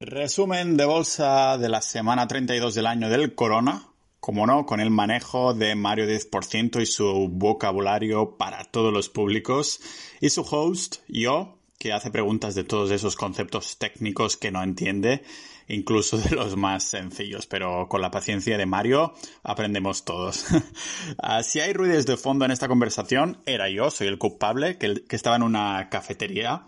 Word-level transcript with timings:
Resumen 0.00 0.76
de 0.76 0.84
bolsa 0.84 1.58
de 1.58 1.68
la 1.68 1.82
semana 1.82 2.28
32 2.28 2.72
del 2.72 2.86
año 2.86 3.10
del 3.10 3.34
corona. 3.34 3.88
Como 4.20 4.46
no, 4.46 4.64
con 4.64 4.78
el 4.78 4.90
manejo 4.90 5.54
de 5.54 5.74
Mario 5.74 6.06
10% 6.06 6.80
y 6.80 6.86
su 6.86 7.28
vocabulario 7.28 8.36
para 8.36 8.62
todos 8.62 8.92
los 8.92 9.08
públicos. 9.08 9.80
Y 10.20 10.30
su 10.30 10.42
host, 10.42 10.98
yo, 11.08 11.58
que 11.80 11.92
hace 11.92 12.12
preguntas 12.12 12.54
de 12.54 12.62
todos 12.62 12.92
esos 12.92 13.16
conceptos 13.16 13.76
técnicos 13.78 14.36
que 14.36 14.52
no 14.52 14.62
entiende, 14.62 15.24
incluso 15.66 16.16
de 16.16 16.30
los 16.30 16.56
más 16.56 16.84
sencillos, 16.84 17.48
pero 17.48 17.88
con 17.88 18.00
la 18.00 18.12
paciencia 18.12 18.56
de 18.56 18.66
Mario 18.66 19.14
aprendemos 19.42 20.04
todos. 20.04 20.44
Ah, 21.20 21.42
si 21.42 21.58
hay 21.58 21.72
ruidos 21.72 22.06
de 22.06 22.16
fondo 22.16 22.44
en 22.44 22.52
esta 22.52 22.68
conversación, 22.68 23.38
era 23.46 23.68
yo, 23.68 23.90
soy 23.90 24.06
el 24.06 24.18
culpable, 24.18 24.78
que, 24.78 25.02
que 25.08 25.16
estaba 25.16 25.34
en 25.34 25.42
una 25.42 25.88
cafetería 25.90 26.66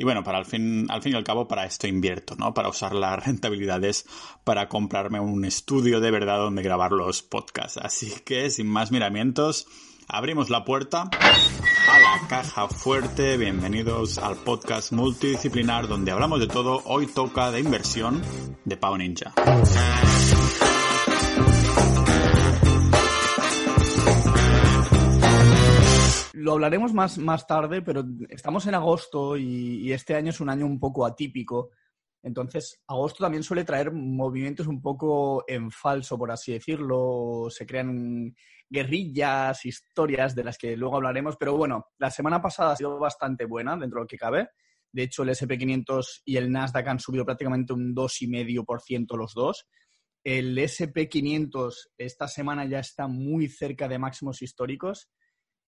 y 0.00 0.04
bueno, 0.04 0.24
para 0.24 0.38
al 0.38 0.46
fin, 0.46 0.86
al 0.88 1.02
fin 1.02 1.12
y 1.12 1.16
al 1.16 1.24
cabo, 1.24 1.46
para 1.46 1.66
esto 1.66 1.86
invierto, 1.86 2.34
¿no? 2.34 2.54
Para 2.54 2.70
usar 2.70 2.94
las 2.94 3.22
rentabilidades 3.26 4.06
para 4.44 4.66
comprarme 4.66 5.20
un 5.20 5.44
estudio 5.44 6.00
de 6.00 6.10
verdad 6.10 6.38
donde 6.38 6.62
grabar 6.62 6.92
los 6.92 7.20
podcasts. 7.20 7.76
Así 7.76 8.10
que, 8.24 8.48
sin 8.48 8.66
más 8.66 8.92
miramientos, 8.92 9.66
abrimos 10.08 10.48
la 10.48 10.64
puerta 10.64 11.02
a 11.02 11.98
la 11.98 12.28
caja 12.28 12.66
fuerte. 12.68 13.36
Bienvenidos 13.36 14.16
al 14.16 14.36
podcast 14.36 14.90
multidisciplinar 14.92 15.86
donde 15.86 16.12
hablamos 16.12 16.40
de 16.40 16.46
todo. 16.46 16.80
Hoy 16.86 17.06
toca 17.06 17.50
de 17.50 17.60
inversión 17.60 18.22
de 18.64 18.78
Pau 18.78 18.96
Ninja. 18.96 19.34
Lo 26.40 26.52
hablaremos 26.52 26.94
más, 26.94 27.18
más 27.18 27.46
tarde, 27.46 27.82
pero 27.82 28.04
estamos 28.30 28.66
en 28.66 28.74
agosto 28.74 29.36
y, 29.36 29.92
este 29.92 30.14
año 30.14 30.30
es 30.30 30.40
un 30.40 30.48
año 30.48 30.66
un 30.66 30.80
poco 30.80 31.04
atípico. 31.04 31.70
Entonces, 32.22 32.82
agosto 32.86 33.24
también 33.24 33.42
suele 33.42 33.64
traer 33.64 33.92
movimientos 33.92 34.66
un 34.66 34.80
poco 34.80 35.44
en 35.46 35.70
falso, 35.70 36.18
por 36.18 36.30
así 36.30 36.52
decirlo. 36.52 37.48
Se 37.50 37.66
crean 37.66 38.34
guerrillas, 38.68 39.64
historias 39.66 40.34
de 40.34 40.44
las 40.44 40.56
que 40.56 40.76
luego 40.76 40.96
hablaremos. 40.96 41.36
Pero 41.36 41.56
bueno, 41.56 41.86
la 41.98 42.10
semana 42.10 42.40
pasada 42.40 42.72
ha 42.72 42.76
sido 42.76 42.98
bastante 42.98 43.44
buena 43.44 43.76
dentro 43.76 43.98
de 44.00 44.04
lo 44.04 44.08
que 44.08 44.18
cabe. 44.18 44.48
De 44.92 45.04
hecho, 45.04 45.22
el 45.22 45.30
SP500 45.30 46.22
y 46.24 46.36
el 46.36 46.50
Nasdaq 46.50 46.88
han 46.88 47.00
subido 47.00 47.24
prácticamente 47.24 47.72
un 47.72 47.94
2,5% 47.94 49.16
los 49.16 49.34
dos. 49.34 49.66
El 50.24 50.56
SP500 50.56 51.72
esta 51.96 52.28
semana 52.28 52.64
ya 52.66 52.80
está 52.80 53.08
muy 53.08 53.48
cerca 53.48 53.88
de 53.88 53.98
máximos 53.98 54.42
históricos 54.42 55.08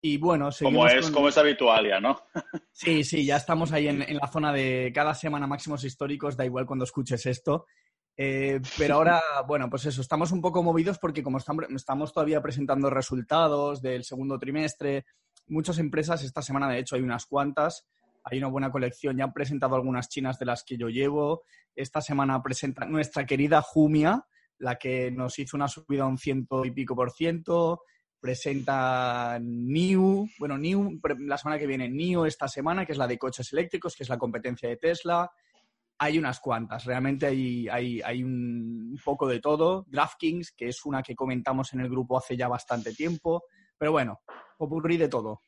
y 0.03 0.17
bueno, 0.17 0.49
como 0.63 0.87
es, 0.87 1.11
como 1.11 1.29
es 1.29 1.37
habitual 1.37 1.87
ya, 1.87 2.01
¿no? 2.01 2.17
sí, 2.73 3.05
sí, 3.05 3.25
ya 3.25 3.37
estamos 3.37 3.73
ahí 3.73 3.89
en, 3.89 4.17
la 4.17 4.29
zona 4.29 4.53
de 4.53 4.91
cada 4.95 5.15
semana 5.15 5.47
máximos 5.47 5.85
históricos, 5.85 6.37
da 6.37 6.45
igual 6.45 6.65
cuando 6.65 6.85
escuches 6.85 7.27
esto. 7.27 7.67
Eh, 8.17 8.61
pero 8.79 8.95
ahora, 8.97 9.21
bueno, 9.47 9.69
pues 9.69 9.85
eso, 9.87 10.01
estamos 10.01 10.33
un 10.33 10.41
poco 10.41 10.63
movidos 10.63 10.99
porque 10.99 11.23
como 11.23 11.39
estamos 11.39 12.13
todavía 12.13 12.41
presentando 12.41 12.89
resultados 12.89 13.83
del 13.83 14.05
segundo 14.05 14.39
trimestre, 14.39 15.05
muchas 15.49 15.79
empresas, 15.79 16.25
esta 16.25 16.41
semana 16.41 16.69
de 16.69 16.79
hecho 16.79 16.97
hay 16.97 17.03
unas 17.03 17.27
cuantas, 17.27 17.87
hay 18.25 18.39
una 18.39 18.49
buena 18.49 18.71
colección, 18.71 19.19
ya 19.19 19.25
han 19.25 19.33
presentado 19.35 19.75
algunas 19.75 20.09
chinas 20.09 20.39
de 20.39 20.47
las 20.47 20.65
que 20.65 20.79
yo 20.79 20.89
llevo. 20.89 21.43
Esta 21.75 22.01
semana 22.01 22.43
presenta 22.43 22.87
nuestra 22.87 23.27
querida 23.27 23.61
Jumia, 23.61 24.25
la 24.59 24.77
que 24.77 25.11
nos 25.11 25.39
hizo 25.39 25.59
una 25.59 25.69
subida 25.69 26.05
a 26.05 26.07
un 26.07 26.19
ciento 26.19 26.65
y 26.65 26.71
pico 26.71 26.95
por 26.95 27.13
ciento 27.13 27.83
presenta 28.21 29.39
New, 29.41 30.29
bueno, 30.39 30.59
New 30.59 31.01
la 31.21 31.39
semana 31.39 31.59
que 31.59 31.67
viene, 31.67 31.89
New 31.89 32.25
esta 32.27 32.47
semana, 32.47 32.85
que 32.85 32.93
es 32.93 32.99
la 32.99 33.07
de 33.07 33.19
coches 33.19 33.53
eléctricos, 33.53 33.97
que 33.97 34.03
es 34.03 34.09
la 34.09 34.19
competencia 34.19 34.69
de 34.69 34.77
Tesla. 34.77 35.31
Hay 35.99 36.19
unas 36.19 36.41
cuantas, 36.41 36.85
realmente 36.85 37.27
hay, 37.27 37.69
hay, 37.69 38.01
hay 38.03 38.23
un 38.23 38.99
poco 39.05 39.27
de 39.27 39.41
todo. 39.41 39.85
DraftKings, 39.89 40.53
que 40.53 40.69
es 40.69 40.85
una 40.85 41.03
que 41.03 41.15
comentamos 41.15 41.73
en 41.73 41.81
el 41.81 41.91
grupo 41.91 42.19
hace 42.19 42.37
ya 42.37 42.49
bastante 42.49 42.95
tiempo, 42.95 43.45
pero 43.77 43.93
bueno, 43.93 44.21
ocurrí 44.59 44.97
de 44.97 45.09
todo. 45.09 45.41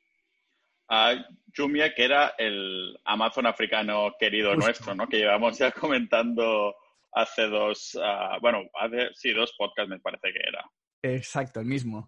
Jumia, 1.57 1.95
que 1.95 2.05
era 2.05 2.35
el 2.37 2.99
Amazon 3.05 3.47
africano 3.47 4.13
querido 4.19 4.55
nuestro, 4.55 4.95
¿no? 4.95 5.07
Que 5.07 5.19
llevamos 5.19 5.57
ya 5.57 5.71
comentando 5.73 6.75
hace 7.13 7.47
dos, 7.49 7.99
ah, 8.03 8.39
bueno, 8.41 8.63
hace, 8.75 9.09
sí, 9.15 9.33
dos 9.33 9.55
podcasts 9.57 9.89
me 9.89 10.01
parece 10.01 10.33
que 10.33 10.49
era. 10.49 10.71
Exacto, 11.03 11.61
el 11.61 11.67
mismo 11.67 12.07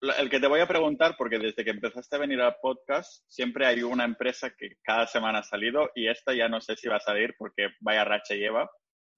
el 0.00 0.30
que 0.30 0.40
te 0.40 0.46
voy 0.46 0.60
a 0.60 0.68
preguntar, 0.68 1.14
porque 1.16 1.38
desde 1.38 1.64
que 1.64 1.70
empezaste 1.70 2.16
a 2.16 2.20
venir 2.20 2.40
al 2.40 2.56
podcast, 2.60 3.24
siempre 3.28 3.66
hay 3.66 3.82
una 3.82 4.04
empresa 4.04 4.50
que 4.56 4.76
cada 4.82 5.06
semana 5.06 5.40
ha 5.40 5.42
salido 5.42 5.90
y 5.94 6.08
esta 6.08 6.34
ya 6.34 6.48
no 6.48 6.60
sé 6.60 6.76
si 6.76 6.88
va 6.88 6.96
a 6.96 7.00
salir 7.00 7.34
porque 7.38 7.68
vaya 7.80 8.04
racha 8.04 8.34
lleva 8.34 8.68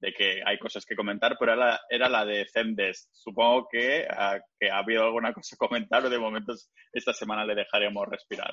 de 0.01 0.13
que 0.13 0.41
hay 0.47 0.59
cosas 0.59 0.85
que 0.85 0.95
comentar, 0.95 1.37
pero 1.39 1.55
era 1.91 2.09
la, 2.09 2.25
de 2.25 2.47
Zendesk. 2.53 3.09
Supongo 3.13 3.67
que, 3.71 4.07
ah, 4.09 4.39
que, 4.59 4.71
ha 4.71 4.79
habido 4.79 5.05
alguna 5.05 5.33
cosa 5.33 5.57
a 5.57 5.59
comentar 5.59 6.05
o 6.05 6.11
de 6.11 6.19
momento 6.19 6.55
esta 6.93 7.13
semana 7.13 7.45
le 7.45 7.57
dejaremos 7.57 8.07
respirar. 8.09 8.53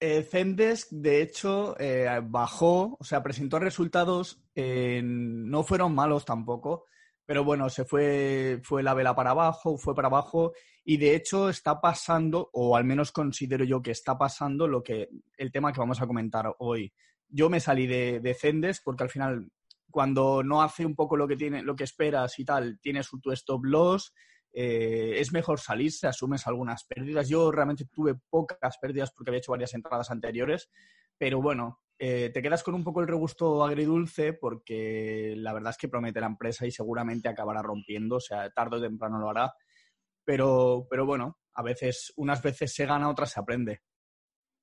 Eh, 0.00 0.22
Zendesk, 0.22 0.90
de 0.92 1.22
hecho, 1.22 1.74
eh, 1.80 2.20
bajó, 2.22 2.96
o 3.00 3.04
sea, 3.04 3.22
presentó 3.22 3.58
resultados, 3.58 4.40
no 4.54 5.64
fueron 5.64 5.94
malos 5.94 6.24
tampoco, 6.24 6.86
pero 7.28 7.44
bueno, 7.44 7.68
se 7.68 7.84
fue, 7.84 8.58
fue 8.62 8.82
la 8.82 8.94
vela 8.94 9.14
para 9.14 9.32
abajo, 9.32 9.76
fue 9.76 9.94
para 9.94 10.08
abajo 10.08 10.54
y 10.82 10.96
de 10.96 11.14
hecho 11.14 11.50
está 11.50 11.78
pasando, 11.78 12.48
o 12.54 12.74
al 12.74 12.84
menos 12.84 13.12
considero 13.12 13.66
yo 13.66 13.82
que 13.82 13.90
está 13.90 14.16
pasando 14.16 14.66
lo 14.66 14.82
que, 14.82 15.10
el 15.36 15.52
tema 15.52 15.70
que 15.70 15.80
vamos 15.80 16.00
a 16.00 16.06
comentar 16.06 16.54
hoy. 16.60 16.90
Yo 17.28 17.50
me 17.50 17.60
salí 17.60 17.86
de, 17.86 18.20
de 18.20 18.74
porque 18.82 19.02
al 19.02 19.10
final 19.10 19.46
cuando 19.90 20.42
no 20.42 20.62
hace 20.62 20.86
un 20.86 20.94
poco 20.94 21.18
lo 21.18 21.28
que 21.28 21.36
tiene, 21.36 21.62
lo 21.62 21.76
que 21.76 21.84
esperas 21.84 22.38
y 22.38 22.46
tal, 22.46 22.80
tienes 22.80 23.10
tu 23.20 23.30
stop 23.32 23.62
loss, 23.62 24.14
eh, 24.50 25.16
es 25.18 25.30
mejor 25.30 25.60
salirse, 25.60 26.06
asumes 26.06 26.46
algunas 26.46 26.84
pérdidas. 26.84 27.28
Yo 27.28 27.52
realmente 27.52 27.84
tuve 27.92 28.14
pocas 28.14 28.78
pérdidas 28.80 29.12
porque 29.12 29.28
había 29.28 29.40
hecho 29.40 29.52
varias 29.52 29.74
entradas 29.74 30.10
anteriores, 30.10 30.70
pero 31.18 31.42
bueno, 31.42 31.80
eh, 31.98 32.30
te 32.32 32.40
quedas 32.40 32.62
con 32.62 32.74
un 32.74 32.84
poco 32.84 33.00
el 33.00 33.08
regusto 33.08 33.64
agridulce 33.64 34.32
porque 34.32 35.34
la 35.36 35.52
verdad 35.52 35.70
es 35.70 35.78
que 35.78 35.88
promete 35.88 36.20
la 36.20 36.28
empresa 36.28 36.64
y 36.64 36.70
seguramente 36.70 37.28
acabará 37.28 37.60
rompiendo, 37.60 38.16
o 38.16 38.20
sea, 38.20 38.50
tarde 38.50 38.76
o 38.76 38.80
temprano 38.80 39.18
lo 39.18 39.30
hará. 39.30 39.52
Pero, 40.24 40.86
pero 40.88 41.06
bueno, 41.06 41.38
a 41.54 41.62
veces, 41.62 42.12
unas 42.16 42.40
veces 42.40 42.72
se 42.72 42.86
gana, 42.86 43.08
otras 43.08 43.32
se 43.32 43.40
aprende. 43.40 43.80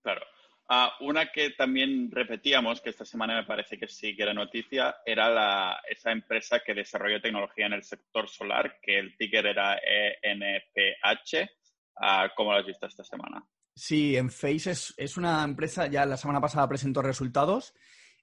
Claro. 0.01 0.21
Ah, 0.69 0.95
una 1.01 1.31
que 1.31 1.51
también 1.51 2.09
repetíamos, 2.09 2.81
que 2.81 2.89
esta 2.89 3.05
semana 3.05 3.35
me 3.35 3.45
parece 3.45 3.77
que 3.77 3.87
sí 3.87 4.15
que 4.15 4.23
era 4.23 4.33
noticia, 4.33 4.95
era 5.05 5.29
la, 5.29 5.81
esa 5.87 6.11
empresa 6.11 6.61
que 6.61 6.73
desarrolló 6.73 7.21
tecnología 7.21 7.67
en 7.67 7.73
el 7.73 7.83
sector 7.83 8.27
solar, 8.29 8.79
que 8.81 8.97
el 8.97 9.15
ticker 9.17 9.45
era 9.45 9.77
ENPH. 9.77 11.49
Ah, 11.97 12.31
¿Cómo 12.35 12.51
lo 12.51 12.59
has 12.59 12.65
visto 12.65 12.87
esta 12.87 13.03
semana? 13.03 13.45
Sí, 13.75 14.15
en 14.15 14.29
Face 14.29 14.71
es, 14.71 15.17
una 15.17 15.43
empresa, 15.43 15.87
ya 15.87 16.05
la 16.05 16.15
semana 16.15 16.39
pasada 16.39 16.67
presentó 16.67 17.01
resultados. 17.01 17.73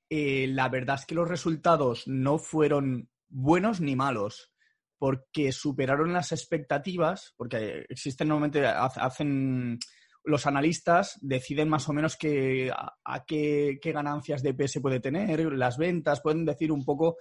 Eh, 0.08 0.46
la 0.48 0.68
verdad 0.70 0.96
es 0.98 1.06
que 1.06 1.14
los 1.14 1.28
resultados 1.28 2.08
no 2.08 2.38
fueron 2.38 3.10
buenos 3.28 3.80
ni 3.80 3.94
malos, 3.94 4.50
porque 4.98 5.52
superaron 5.52 6.12
las 6.12 6.32
expectativas, 6.32 7.34
porque 7.36 7.84
existen 7.88 8.28
normalmente, 8.28 8.66
hacen 8.66 9.78
los 10.24 10.46
analistas 10.46 11.18
deciden 11.20 11.68
más 11.68 11.88
o 11.88 11.92
menos 11.92 12.14
a, 12.14 13.24
qué, 13.26 13.78
qué, 13.82 13.92
ganancias 13.92 14.42
de 14.42 14.54
PS 14.54 14.80
puede 14.80 15.00
tener, 15.00 15.52
las 15.52 15.76
ventas, 15.76 16.20
pueden 16.20 16.44
decir 16.44 16.70
un 16.70 16.84
poco 16.84 17.16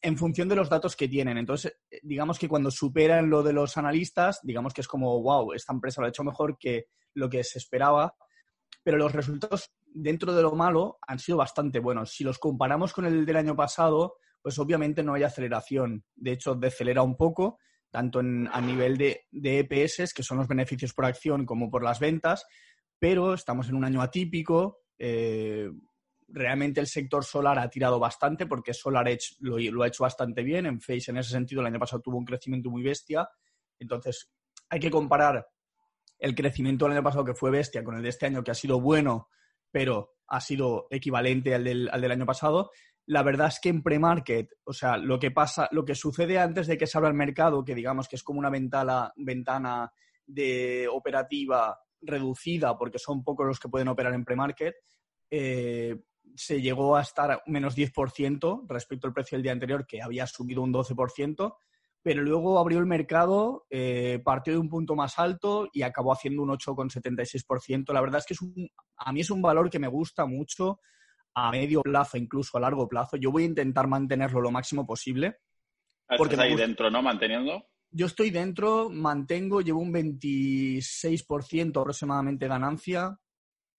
en 0.00 0.16
función 0.16 0.48
de 0.48 0.56
los 0.56 0.70
datos 0.70 0.96
que 0.96 1.08
tienen. 1.08 1.36
Entonces, 1.38 1.76
digamos 2.02 2.38
que 2.38 2.48
cuando 2.48 2.70
superan 2.70 3.28
lo 3.28 3.42
de 3.42 3.52
los 3.52 3.76
analistas, 3.76 4.40
digamos 4.42 4.72
que 4.72 4.80
es 4.80 4.88
como, 4.88 5.20
wow, 5.22 5.52
esta 5.52 5.72
empresa 5.72 6.00
lo 6.00 6.06
ha 6.06 6.10
hecho 6.10 6.24
mejor 6.24 6.56
que 6.58 6.86
lo 7.14 7.28
que 7.28 7.44
se 7.44 7.58
esperaba, 7.58 8.16
pero 8.82 8.98
los 8.98 9.12
resultados 9.12 9.72
dentro 9.94 10.34
de 10.34 10.42
lo 10.42 10.52
malo 10.52 10.98
han 11.06 11.18
sido 11.18 11.38
bastante 11.38 11.78
buenos. 11.78 12.12
Si 12.12 12.24
los 12.24 12.38
comparamos 12.38 12.92
con 12.92 13.04
el 13.04 13.26
del 13.26 13.36
año 13.36 13.56
pasado, 13.56 14.16
pues 14.40 14.58
obviamente 14.58 15.02
no 15.02 15.14
hay 15.14 15.22
aceleración. 15.22 16.04
De 16.14 16.32
hecho, 16.32 16.54
decelera 16.54 17.02
un 17.02 17.16
poco, 17.16 17.58
tanto 17.90 18.20
a 18.20 18.60
nivel 18.60 18.96
de, 18.96 19.26
EPS, 19.32 20.12
que 20.14 20.22
son 20.22 20.38
los 20.38 20.48
beneficios 20.48 20.92
por 20.94 21.04
acción, 21.04 21.46
como 21.46 21.70
por 21.70 21.84
las 21.84 22.00
ventas, 22.00 22.44
pero 22.98 23.34
estamos 23.34 23.68
en 23.68 23.76
un 23.76 23.84
año 23.84 24.02
atípico. 24.02 24.80
Eh, 24.98 25.70
realmente 26.28 26.80
el 26.80 26.86
sector 26.86 27.24
solar 27.24 27.58
ha 27.58 27.68
tirado 27.68 27.98
bastante 27.98 28.46
porque 28.46 28.72
SolarEdge 28.72 29.36
lo, 29.40 29.58
lo 29.58 29.82
ha 29.82 29.88
hecho 29.88 30.04
bastante 30.04 30.42
bien. 30.42 30.66
En 30.66 30.80
Face, 30.80 31.10
en 31.10 31.18
ese 31.18 31.30
sentido, 31.30 31.60
el 31.60 31.66
año 31.66 31.78
pasado 31.78 32.02
tuvo 32.02 32.16
un 32.16 32.24
crecimiento 32.24 32.70
muy 32.70 32.82
bestia. 32.82 33.28
Entonces, 33.78 34.32
hay 34.70 34.80
que 34.80 34.90
comparar 34.90 35.46
el 36.22 36.36
crecimiento 36.36 36.84
del 36.84 36.92
año 36.92 37.02
pasado 37.02 37.24
que 37.24 37.34
fue 37.34 37.50
bestia 37.50 37.82
con 37.82 37.96
el 37.96 38.02
de 38.02 38.08
este 38.08 38.26
año 38.26 38.44
que 38.44 38.52
ha 38.52 38.54
sido 38.54 38.80
bueno, 38.80 39.28
pero 39.72 40.14
ha 40.28 40.40
sido 40.40 40.86
equivalente 40.88 41.52
al 41.52 41.64
del, 41.64 42.10
año 42.12 42.24
pasado. 42.24 42.70
La 43.06 43.24
verdad 43.24 43.48
es 43.48 43.58
que 43.58 43.70
en 43.70 43.82
pre-market, 43.82 44.48
o 44.62 44.72
sea, 44.72 44.96
lo 44.96 45.18
que 45.18 45.32
pasa, 45.32 45.68
lo 45.72 45.84
que 45.84 45.96
sucede 45.96 46.38
antes 46.38 46.68
de 46.68 46.78
que 46.78 46.86
se 46.86 46.96
abra 46.96 47.10
el 47.10 47.16
mercado, 47.16 47.64
que 47.64 47.74
digamos 47.74 48.06
que 48.06 48.14
es 48.14 48.22
como 48.22 48.38
una 48.38 48.50
ventana, 48.50 49.12
ventana 49.16 49.92
de 50.24 50.86
operativa 50.88 51.76
reducida, 52.00 52.78
porque 52.78 53.00
son 53.00 53.24
pocos 53.24 53.44
los 53.44 53.58
que 53.58 53.68
pueden 53.68 53.88
operar 53.88 54.14
en 54.14 54.24
pre-market, 54.24 54.76
eh, 55.28 56.04
se 56.36 56.62
llegó 56.62 56.96
a 56.96 57.02
estar 57.02 57.42
menos 57.46 57.76
10% 57.76 58.64
respecto 58.68 59.08
al 59.08 59.12
precio 59.12 59.36
del 59.36 59.42
día 59.42 59.52
anterior, 59.52 59.84
que 59.88 60.00
había 60.00 60.28
subido 60.28 60.62
un 60.62 60.72
12%, 60.72 61.56
pero 62.02 62.22
luego 62.22 62.58
abrió 62.58 62.78
el 62.78 62.86
mercado, 62.86 63.66
eh, 63.70 64.20
partió 64.24 64.52
de 64.52 64.58
un 64.58 64.68
punto 64.68 64.96
más 64.96 65.18
alto 65.18 65.68
y 65.72 65.82
acabó 65.82 66.12
haciendo 66.12 66.42
un 66.42 66.50
8,76%. 66.50 67.92
La 67.92 68.00
verdad 68.00 68.18
es 68.18 68.26
que 68.26 68.34
es 68.34 68.42
un, 68.42 68.68
a 68.96 69.12
mí 69.12 69.20
es 69.20 69.30
un 69.30 69.40
valor 69.40 69.70
que 69.70 69.78
me 69.78 69.88
gusta 69.88 70.26
mucho 70.26 70.80
a 71.34 71.50
medio 71.50 71.82
plazo, 71.82 72.18
incluso 72.18 72.56
a 72.56 72.60
largo 72.60 72.88
plazo. 72.88 73.16
Yo 73.16 73.30
voy 73.30 73.44
a 73.44 73.46
intentar 73.46 73.86
mantenerlo 73.86 74.40
lo 74.40 74.50
máximo 74.50 74.86
posible. 74.86 75.38
Porque 76.18 76.36
ahí 76.36 76.56
dentro, 76.56 76.90
¿no? 76.90 77.02
Manteniendo. 77.02 77.64
Yo 77.90 78.06
estoy 78.06 78.30
dentro, 78.30 78.88
mantengo, 78.88 79.60
llevo 79.60 79.80
un 79.80 79.92
26% 79.92 81.80
aproximadamente 81.80 82.48
ganancia. 82.48 83.18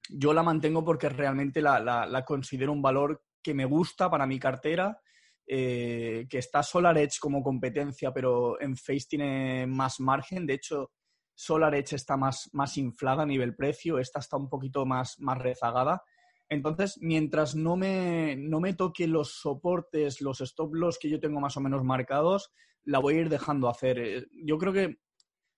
Yo 0.09 0.33
la 0.33 0.43
mantengo 0.43 0.83
porque 0.83 1.09
realmente 1.09 1.61
la, 1.61 2.23
considero 2.25 2.71
un 2.71 2.81
valor 2.81 3.23
que 3.41 3.53
me 3.53 3.65
gusta 3.65 4.09
para 4.09 4.25
mi 4.25 4.39
cartera, 4.39 4.99
eh, 5.45 6.25
que 6.29 6.37
está 6.37 6.63
SolarEdge 6.63 7.19
como 7.19 7.43
competencia, 7.43 8.11
pero 8.13 8.59
en 8.61 8.77
Face 8.77 9.07
tiene 9.09 9.67
más 9.67 9.99
margen. 9.99 10.45
De 10.45 10.53
hecho, 10.53 10.91
SolarEdge 11.35 11.95
está 11.95 12.17
más, 12.17 12.49
más 12.53 12.77
inflada 12.77 13.23
a 13.23 13.27
nivel 13.27 13.55
precio, 13.55 13.99
esta 13.99 14.19
está 14.19 14.37
un 14.37 14.49
poquito 14.49 14.85
más, 14.85 15.19
más 15.19 15.37
rezagada. 15.37 16.03
Entonces, 16.49 16.97
mientras 17.01 17.55
no 17.55 17.75
me, 17.75 18.35
no 18.35 18.59
me 18.59 18.73
toque 18.73 19.07
los 19.07 19.39
soportes, 19.39 20.21
los 20.21 20.41
stop 20.41 20.75
loss 20.75 20.99
que 20.99 21.09
yo 21.09 21.19
tengo 21.19 21.39
más 21.39 21.57
o 21.57 21.61
menos 21.61 21.83
marcados, 21.83 22.51
la 22.83 22.99
voy 22.99 23.15
a 23.15 23.21
ir 23.21 23.29
dejando 23.29 23.69
hacer. 23.69 23.99
Eh, 23.99 24.27
yo 24.45 24.57
creo 24.57 24.73
que 24.73 24.97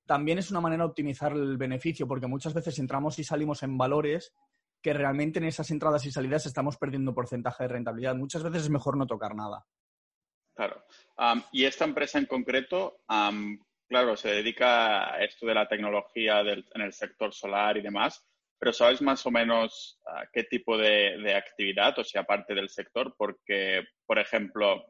también 0.05 0.38
es 0.38 0.51
una 0.51 0.61
manera 0.61 0.83
de 0.83 0.89
optimizar 0.89 1.33
el 1.33 1.57
beneficio, 1.57 2.07
porque 2.07 2.27
muchas 2.27 2.53
veces 2.53 2.79
entramos 2.79 3.19
y 3.19 3.23
salimos 3.23 3.63
en 3.63 3.77
valores 3.77 4.33
que 4.85 4.93
realmente 4.93 5.39
en 5.39 5.45
esas 5.45 5.71
entradas 5.71 6.05
y 6.05 6.11
salidas 6.11 6.45
estamos 6.45 6.77
perdiendo 6.77 7.11
porcentaje 7.11 7.63
de 7.63 7.69
rentabilidad. 7.69 8.13
Muchas 8.13 8.43
veces 8.43 8.61
es 8.61 8.69
mejor 8.69 8.95
no 8.97 9.07
tocar 9.07 9.33
nada. 9.33 9.65
Claro. 10.55 10.85
y 11.51 11.65
esta 11.65 11.85
empresa 11.85 12.19
en 12.19 12.27
concreto, 12.27 12.99
claro, 13.89 14.15
se 14.15 14.29
dedica 14.29 15.11
a 15.11 15.23
esto 15.23 15.47
de 15.47 15.55
la 15.55 15.67
tecnología 15.67 16.41
en 16.41 16.81
el 16.81 16.93
sector 16.93 17.33
solar 17.33 17.77
y 17.77 17.81
demás, 17.81 18.23
pero 18.59 18.71
¿sabes 18.71 19.01
más 19.01 19.25
o 19.25 19.31
menos 19.31 19.99
qué 20.31 20.43
tipo 20.43 20.77
de, 20.77 21.17
de, 21.17 21.33
actividad, 21.33 21.97
o 21.97 22.03
sea, 22.03 22.21
aparte 22.21 22.53
del 22.53 22.69
sector? 22.69 23.15
Porque, 23.17 23.85
por 24.05 24.19
ejemplo, 24.19 24.85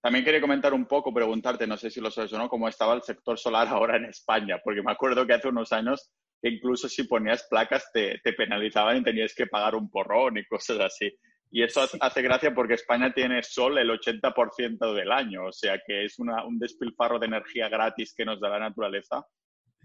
también 0.00 0.24
quería 0.24 0.40
comentar 0.40 0.72
un 0.72 0.86
poco, 0.86 1.12
preguntarte, 1.12 1.66
no 1.66 1.76
sé 1.76 1.90
si 1.90 2.00
lo 2.00 2.12
sabes 2.12 2.32
o 2.34 2.38
no, 2.38 2.48
cómo 2.48 2.68
estaba 2.68 2.94
el 2.94 3.02
sector 3.02 3.36
solar 3.36 3.66
ahora 3.68 3.96
en 3.96 4.04
España, 4.04 4.60
porque 4.62 4.80
me 4.80 4.92
acuerdo 4.92 5.26
que 5.26 5.34
hace 5.34 5.48
unos 5.48 5.72
años 5.72 6.08
incluso 6.42 6.88
si 6.88 7.04
ponías 7.04 7.46
placas 7.48 7.90
te, 7.92 8.20
penalizaban 8.36 8.98
y 8.98 9.02
tenías 9.02 9.34
que 9.34 9.46
pagar 9.46 9.74
un 9.74 9.90
porrón 9.90 10.38
y 10.38 10.46
cosas 10.46 10.80
así. 10.80 11.12
Y 11.50 11.62
eso 11.62 11.86
hace 12.00 12.22
gracia 12.22 12.54
porque 12.54 12.74
España 12.74 13.12
tiene 13.12 13.42
sol 13.42 13.78
el 13.78 13.90
80% 13.90 14.94
del 14.94 15.10
año, 15.10 15.46
o 15.46 15.52
sea 15.52 15.80
que 15.86 16.04
es 16.04 16.18
un 16.18 16.58
despilfarro 16.58 17.18
de 17.18 17.26
energía 17.26 17.68
gratis 17.68 18.14
que 18.14 18.24
nos 18.24 18.38
da 18.38 18.50
la 18.50 18.58
naturaleza. 18.58 19.24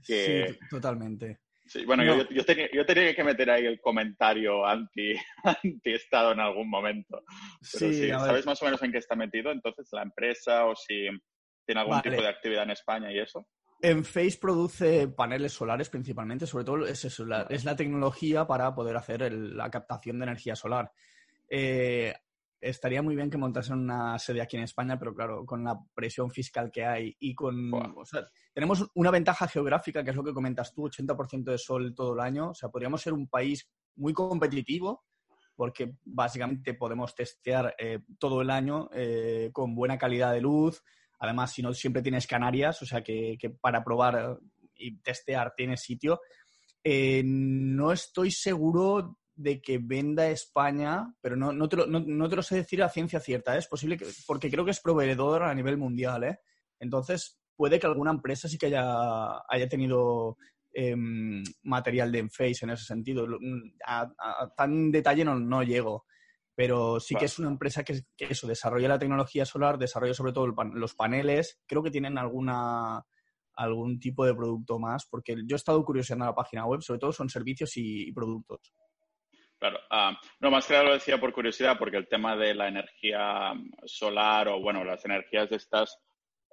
Sí, 0.01 0.44
totalmente. 0.69 1.39
Sí, 1.65 1.85
bueno, 1.85 2.03
yo, 2.03 2.45
tenía, 2.45 3.15
que 3.15 3.23
meter 3.23 3.50
ahí 3.50 3.65
el 3.65 3.79
comentario 3.79 4.65
anti, 4.65 5.13
estado 5.83 6.33
en 6.33 6.41
algún 6.41 6.69
momento. 6.69 7.23
Pero 7.71 7.94
sí, 7.94 8.09
¿sabes 8.09 8.45
más 8.45 8.61
o 8.61 8.65
menos 8.65 8.83
en 8.83 8.91
qué 8.91 8.97
está 8.97 9.15
metido 9.15 9.51
entonces 9.51 9.88
la 9.94 10.03
empresa 10.03 10.65
o 10.65 10.75
si 10.75 11.07
tiene 11.65 11.81
algún 11.81 12.01
tipo 12.01 12.21
de 12.21 12.27
actividad 12.27 12.63
en 12.63 12.71
España 12.71 13.11
y 13.11 13.19
eso? 13.19 13.47
En 13.83 14.06
Face 14.06 14.38
produce 14.39 15.09
paneles 15.09 15.51
solares 15.51 15.89
principalmente, 15.89 16.47
sobre 16.47 16.63
todo 16.63 16.85
es, 16.85 17.03
eso, 17.03 17.25
la, 17.25 17.41
es 17.50 17.65
la 17.65 17.75
tecnología 17.75 18.47
para 18.47 18.74
poder 18.74 18.95
hacer 18.95 19.30
la 19.33 19.69
captación 19.69 20.19
de 20.19 20.24
energía 20.24 20.56
solar. 20.56 20.89
Eh, 21.50 22.13
estaría 22.62 23.01
muy 23.01 23.13
bien 23.18 23.30
que 23.30 23.38
montasen 23.38 23.80
una 23.80 24.18
sede 24.19 24.41
aquí 24.41 24.56
en 24.56 24.63
España, 24.63 24.97
pero 24.97 25.13
claro, 25.13 25.45
con 25.45 25.65
la 25.65 25.77
presión 25.94 26.31
fiscal 26.31 26.71
que 26.71 26.85
hay 26.85 27.13
y 27.19 27.35
con... 27.35 27.74
O 27.74 28.06
sea, 28.06 28.25
tenemos 28.53 28.89
una 28.94 29.12
ventaja 29.12 29.50
geográfica, 29.50 30.01
que 30.01 30.12
es 30.12 30.15
lo 30.15 30.24
que 30.24 30.33
comentas 30.33 30.74
tú, 30.74 30.83
80% 30.88 31.44
de 31.44 31.57
sol 31.57 31.94
todo 31.94 32.13
el 32.13 32.21
año. 32.21 32.51
O 32.51 32.53
sea, 32.53 32.69
podríamos 32.69 33.01
ser 33.01 33.12
un 33.12 33.27
país 33.27 33.69
muy 33.97 34.13
competitivo 34.13 35.03
porque 35.57 35.97
básicamente 36.06 36.74
podemos 36.74 37.13
testear 37.13 37.75
eh, 37.77 38.00
todo 38.18 38.41
el 38.41 38.50
año 38.50 38.89
eh, 38.94 39.50
con 39.51 39.75
buena 39.75 39.97
calidad 39.97 40.31
de 40.31 40.39
luz. 40.39 40.81
Además, 41.19 41.54
si 41.54 41.62
no, 41.62 41.74
siempre 41.74 42.01
tienes 42.01 42.27
Canarias, 42.27 42.81
o 42.81 42.86
sea 42.86 43.01
que, 43.01 43.38
que 43.39 43.50
para 43.50 43.83
probar 43.83 44.39
y 44.75 44.98
testear 45.00 45.54
tienes 45.56 45.81
sitio. 45.81 46.19
Eh, 46.83 47.24
no 47.24 47.92
estoy 47.92 48.31
seguro 48.31 49.18
de 49.36 49.62
que 49.62 49.80
venda 49.80 50.30
España, 50.30 51.13
pero 51.21 51.36
no, 51.36 51.51
no, 51.54 51.68
te 51.68 51.77
lo, 51.77 51.88
no, 51.88 52.30
te 52.30 52.36
lo 52.36 52.44
sé 52.44 52.56
decir 52.56 52.83
a 52.83 52.89
ciencia 52.89 53.19
cierta, 53.19 53.56
¿eh? 53.56 53.60
es 53.60 53.68
posible 53.68 53.98
que, 53.98 54.06
porque 54.27 54.51
creo 54.51 54.63
que 54.63 54.71
es 54.71 54.80
proveedor 54.80 55.44
a 55.44 55.56
nivel 55.56 55.77
mundial, 55.77 56.24
¿eh? 56.24 56.39
Entonces, 56.80 57.39
puede 57.56 57.80
que 57.80 57.88
alguna 57.88 58.12
empresa 58.12 58.48
sí 58.48 58.57
que 58.57 58.68
haya, 58.68 59.39
haya 59.48 59.69
tenido 59.69 60.38
em, 60.71 61.44
material 61.63 62.12
de 62.12 62.19
Enphase 62.19 62.65
en 62.65 62.71
ese 62.71 62.86
sentido. 62.86 63.25
A, 63.86 64.12
tan 64.56 64.92
detalle 64.92 65.24
no, 65.24 65.39
no, 65.39 65.63
llego, 65.63 66.06
pero 66.55 67.00
sí 67.00 67.15
que 67.15 67.25
es 67.25 67.39
una 67.39 67.50
empresa 67.50 67.83
que, 67.83 68.01
que, 68.15 68.25
eso, 68.25 68.47
desarrolla 68.47 68.88
la 68.88 69.00
tecnología 69.00 69.45
solar, 69.45 69.77
desarrolla 69.77 70.13
sobre 70.13 70.33
todo 70.33 70.47
los 70.47 70.95
paneles, 70.95 71.61
creo 71.65 71.83
que 71.83 71.91
tienen 71.91 72.17
alguna 72.17 73.05
algún 73.55 74.00
tipo 74.00 74.25
de 74.25 74.33
producto 74.33 74.79
más, 74.79 75.05
porque 75.05 75.35
yo 75.45 75.55
he 75.55 75.57
estado 75.57 75.83
curioseando 75.85 76.25
la 76.25 76.35
página 76.35 76.65
web, 76.65 76.81
sobre 76.81 77.00
todo 77.00 77.11
son 77.11 77.29
servicios 77.29 77.73
y 77.75 78.11
productos. 78.11 78.73
Claro. 79.59 79.79
Ah, 79.89 80.19
no, 80.39 80.51
más 80.51 80.67
que 80.67 80.73
nada 80.73 80.85
lo 80.85 80.94
decía 80.94 81.19
por 81.19 81.31
curiosidad, 81.31 81.77
porque 81.79 81.97
el 81.97 82.07
tema 82.07 82.35
de 82.35 82.53
la 82.53 82.67
energía 82.67 83.53
solar 83.85 84.50
o, 84.50 84.59
bueno, 84.59 84.83
las 84.83 85.05
energías 85.05 85.50
de 85.50 85.55
estas 85.55 85.97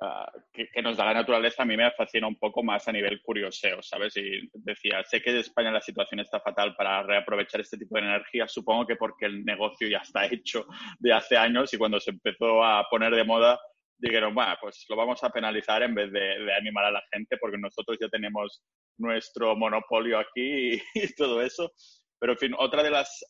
ah, 0.00 0.31
que, 0.52 0.69
nos 0.82 0.97
da 0.97 1.06
la 1.06 1.14
naturaleza 1.14 1.62
a 1.62 1.67
mí 1.67 1.76
me 1.76 1.91
fascina 1.93 2.26
un 2.26 2.38
poco 2.38 2.62
más 2.62 2.87
a 2.88 2.93
nivel 2.93 3.20
curioseo, 3.23 3.82
¿sabes? 3.82 4.17
Y 4.17 4.49
decía, 4.55 5.02
sé 5.05 5.20
que 5.23 5.31
en 5.31 5.38
España 5.38 5.70
la 5.70 5.81
situación 5.81 6.20
está 6.20 6.41
fatal 6.41 6.75
para 6.76 7.02
reaprovechar 7.02 7.61
este 7.61 7.79
tipo 7.79 7.97
de 7.97 8.02
energía, 8.02 8.49
supongo 8.49 8.87
que 8.87 8.97
porque 8.97 9.26
el 9.26 9.44
negocio 9.44 9.88
ya 9.88 9.99
está 9.99 10.26
hecho 10.31 10.67
de 10.99 11.12
hace 11.12 11.37
años 11.37 11.73
y 11.73 11.79
cuando 11.79 12.00
se 12.00 12.11
empezó 12.11 12.64
a 12.64 12.87
poner 12.88 13.14
de 13.14 13.25
moda 13.25 13.58
dijeron, 14.00 14.35
bueno, 14.35 14.55
pues 14.61 14.85
lo 14.88 14.97
vamos 14.97 15.23
a 15.23 15.31
penalizar 15.31 15.82
en 15.82 15.94
vez 15.94 16.11
de, 16.11 16.55
animar 16.55 16.87
a 16.87 16.91
la 16.91 17.02
gente 17.12 17.37
porque 17.38 17.58
nosotros 17.58 17.99
ya 18.00 18.08
tenemos 18.08 18.62
nuestro 18.99 19.56
monopolio 19.56 20.19
aquí 20.19 20.81
y 20.94 21.14
todo 21.14 21.43
eso. 21.43 21.73
Pero, 22.19 22.32
en 22.32 22.38
fin, 22.38 22.55
otra 22.58 22.82
de 22.82 22.91
las 22.91 23.25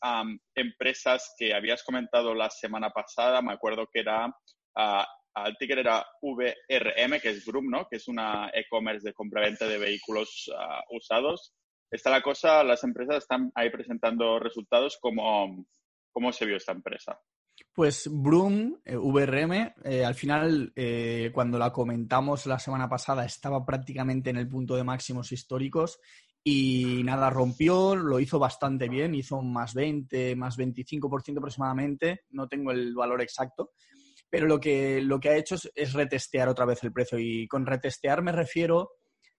empresas 0.54 1.34
que 1.38 1.54
habías 1.54 1.84
comentado 1.84 2.34
la 2.34 2.50
semana 2.50 2.90
pasada, 2.90 3.40
me 3.40 3.52
acuerdo 3.52 3.86
que 3.92 4.00
era, 4.00 4.26
uh, 4.26 5.04
el 5.36 5.56
ticker 5.56 5.78
era 5.78 6.04
VRM, 6.20 7.20
que 7.20 7.30
es 7.30 7.44
Broom, 7.44 7.70
¿no? 7.70 7.86
Que 7.88 7.96
es 7.96 8.08
una 8.08 8.50
e-commerce 8.52 9.06
de 9.06 9.14
compraventa 9.14 9.66
de 9.66 9.78
vehículos 9.78 10.50
ah, 10.56 10.82
usados. 10.90 11.54
Está 11.90 12.10
la 12.10 12.22
cosa, 12.22 12.62
las 12.62 12.84
empresas 12.84 13.16
están 13.18 13.50
ahí 13.54 13.70
presentando 13.70 14.38
resultados. 14.38 14.98
¿Cómo, 15.00 15.66
cómo 16.12 16.32
se 16.32 16.46
vio 16.46 16.56
esta 16.56 16.72
empresa? 16.72 17.18
Pues 17.72 18.08
Broom, 18.10 18.76
eh, 18.84 18.96
VRM, 18.96 19.74
eh, 19.84 20.04
al 20.04 20.14
final, 20.14 20.72
eh, 20.74 21.30
cuando 21.32 21.58
la 21.58 21.72
comentamos 21.72 22.46
la 22.46 22.58
semana 22.58 22.88
pasada, 22.88 23.24
estaba 23.24 23.64
prácticamente 23.64 24.30
en 24.30 24.36
el 24.36 24.48
punto 24.48 24.76
de 24.76 24.84
máximos 24.84 25.30
históricos 25.32 26.00
y 26.42 27.02
nada, 27.04 27.28
rompió, 27.30 27.94
lo 27.94 28.18
hizo 28.18 28.38
bastante 28.38 28.88
bien, 28.88 29.14
hizo 29.14 29.42
más 29.42 29.74
20, 29.74 30.36
más 30.36 30.58
25% 30.58 31.38
aproximadamente, 31.38 32.22
no 32.30 32.48
tengo 32.48 32.72
el 32.72 32.94
valor 32.94 33.20
exacto, 33.20 33.72
pero 34.30 34.46
lo 34.46 34.60
que, 34.60 35.02
lo 35.02 35.18
que 35.18 35.28
ha 35.28 35.36
hecho 35.36 35.56
es, 35.74 35.92
retestear 35.92 36.48
otra 36.48 36.64
vez 36.64 36.82
el 36.84 36.92
precio. 36.92 37.18
Y 37.18 37.48
con 37.48 37.66
retestear 37.66 38.22
me 38.22 38.32
refiero 38.32 38.92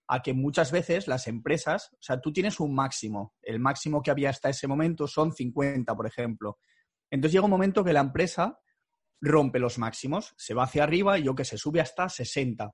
a 0.07 0.21
que 0.21 0.33
muchas 0.33 0.71
veces 0.71 1.07
las 1.07 1.27
empresas, 1.27 1.89
o 1.93 2.01
sea, 2.01 2.19
tú 2.19 2.33
tienes 2.33 2.59
un 2.59 2.75
máximo, 2.75 3.33
el 3.41 3.59
máximo 3.59 4.01
que 4.01 4.11
había 4.11 4.29
hasta 4.29 4.49
ese 4.49 4.67
momento 4.67 5.07
son 5.07 5.31
50, 5.31 5.95
por 5.95 6.05
ejemplo. 6.05 6.59
Entonces 7.09 7.33
llega 7.33 7.45
un 7.45 7.51
momento 7.51 7.83
que 7.83 7.93
la 7.93 8.01
empresa 8.01 8.59
rompe 9.21 9.59
los 9.59 9.77
máximos, 9.77 10.33
se 10.37 10.53
va 10.53 10.63
hacia 10.63 10.83
arriba 10.83 11.17
y 11.17 11.23
yo 11.23 11.35
que 11.35 11.45
se 11.45 11.57
sube 11.57 11.79
hasta 11.79 12.09
60. 12.09 12.71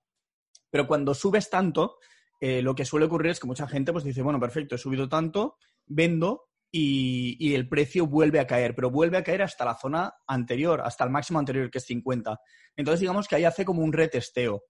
Pero 0.71 0.87
cuando 0.87 1.13
subes 1.13 1.49
tanto, 1.49 1.97
eh, 2.39 2.61
lo 2.63 2.73
que 2.73 2.85
suele 2.85 3.05
ocurrir 3.05 3.31
es 3.31 3.39
que 3.39 3.47
mucha 3.47 3.67
gente 3.67 3.91
pues 3.91 4.03
dice, 4.03 4.23
bueno, 4.23 4.39
perfecto, 4.39 4.75
he 4.75 4.79
subido 4.79 5.07
tanto, 5.07 5.57
vendo 5.85 6.46
y, 6.71 7.53
el 7.53 7.67
precio 7.67 8.07
vuelve 8.07 8.39
a 8.39 8.47
caer, 8.47 8.75
pero 8.75 8.91
vuelve 8.91 9.17
a 9.17 9.23
caer 9.23 9.41
hasta 9.41 9.65
la 9.65 9.75
zona 9.75 10.13
anterior, 10.27 10.81
hasta 10.83 11.03
el 11.03 11.09
máximo 11.09 11.39
anterior, 11.39 11.69
que 11.69 11.77
es 11.77 11.85
50. 11.85 12.39
Entonces, 12.75 12.99
digamos 12.99 13.27
que 13.27 13.35
ahí 13.35 13.45
hace 13.45 13.65
como 13.65 13.83
un 13.83 13.93
retesteo. 13.93 14.63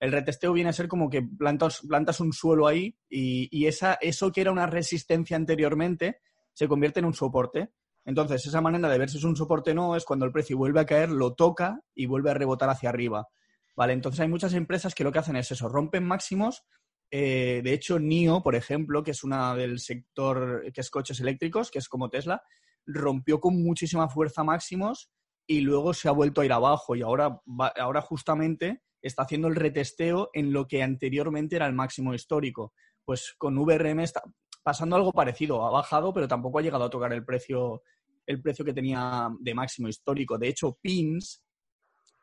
El 0.00 0.12
retesteo 0.12 0.52
viene 0.52 0.70
a 0.70 0.72
ser 0.72 0.86
como 0.86 1.10
que 1.10 1.22
plantas, 1.22 1.80
plantas 1.88 2.20
un 2.20 2.32
suelo 2.32 2.68
ahí 2.68 2.96
y, 3.08 3.66
esa, 3.66 3.94
eso 4.00 4.30
que 4.30 4.42
era 4.42 4.52
una 4.52 4.66
resistencia 4.66 5.36
anteriormente 5.36 6.20
se 6.52 6.68
convierte 6.68 7.00
en 7.00 7.06
un 7.06 7.14
soporte. 7.14 7.70
Entonces, 8.04 8.46
esa 8.46 8.60
manera 8.60 8.88
de 8.88 8.98
ver 8.98 9.10
si 9.10 9.18
es 9.18 9.24
un 9.24 9.36
soporte 9.36 9.72
o 9.72 9.74
no 9.74 9.96
es 9.96 10.04
cuando 10.04 10.24
el 10.24 10.32
precio 10.32 10.56
vuelve 10.56 10.80
a 10.80 10.86
caer, 10.86 11.10
lo 11.10 11.34
toca 11.34 11.80
y 11.94 12.06
vuelve 12.06 12.30
a 12.30 12.34
rebotar 12.34 12.70
hacia 12.70 12.90
arriba. 12.90 13.28
Vale, 13.76 13.92
entonces 13.92 14.20
hay 14.20 14.28
muchas 14.28 14.54
empresas 14.54 14.94
que 14.94 15.04
lo 15.04 15.12
que 15.12 15.20
hacen 15.20 15.36
es 15.36 15.52
eso, 15.52 15.68
rompen 15.68 16.04
máximos 16.04 16.64
eh, 17.10 17.60
de 17.64 17.72
hecho, 17.72 17.98
NIO, 17.98 18.42
por 18.42 18.54
ejemplo, 18.54 19.02
que 19.02 19.12
es 19.12 19.24
una 19.24 19.54
del 19.54 19.78
sector 19.78 20.70
que 20.72 20.80
es 20.80 20.90
coches 20.90 21.20
eléctricos, 21.20 21.70
que 21.70 21.78
es 21.78 21.88
como 21.88 22.10
Tesla, 22.10 22.42
rompió 22.86 23.40
con 23.40 23.62
muchísima 23.62 24.08
fuerza 24.08 24.44
máximos 24.44 25.10
y 25.46 25.60
luego 25.60 25.94
se 25.94 26.08
ha 26.08 26.12
vuelto 26.12 26.40
a 26.40 26.44
ir 26.44 26.52
abajo 26.52 26.94
y 26.94 27.02
ahora, 27.02 27.40
ahora 27.76 28.02
justamente 28.02 28.82
está 29.00 29.22
haciendo 29.22 29.48
el 29.48 29.56
retesteo 29.56 30.30
en 30.34 30.52
lo 30.52 30.66
que 30.66 30.82
anteriormente 30.82 31.56
era 31.56 31.66
el 31.66 31.72
máximo 31.72 32.14
histórico. 32.14 32.74
Pues 33.04 33.34
con 33.38 33.56
VRM 33.56 34.00
está 34.00 34.22
pasando 34.62 34.96
algo 34.96 35.12
parecido, 35.12 35.64
ha 35.64 35.70
bajado, 35.70 36.12
pero 36.12 36.28
tampoco 36.28 36.58
ha 36.58 36.62
llegado 36.62 36.84
a 36.84 36.90
tocar 36.90 37.12
el 37.14 37.24
precio, 37.24 37.82
el 38.26 38.42
precio 38.42 38.64
que 38.64 38.74
tenía 38.74 39.30
de 39.40 39.54
máximo 39.54 39.88
histórico. 39.88 40.36
De 40.36 40.48
hecho, 40.48 40.78
Pins 40.82 41.42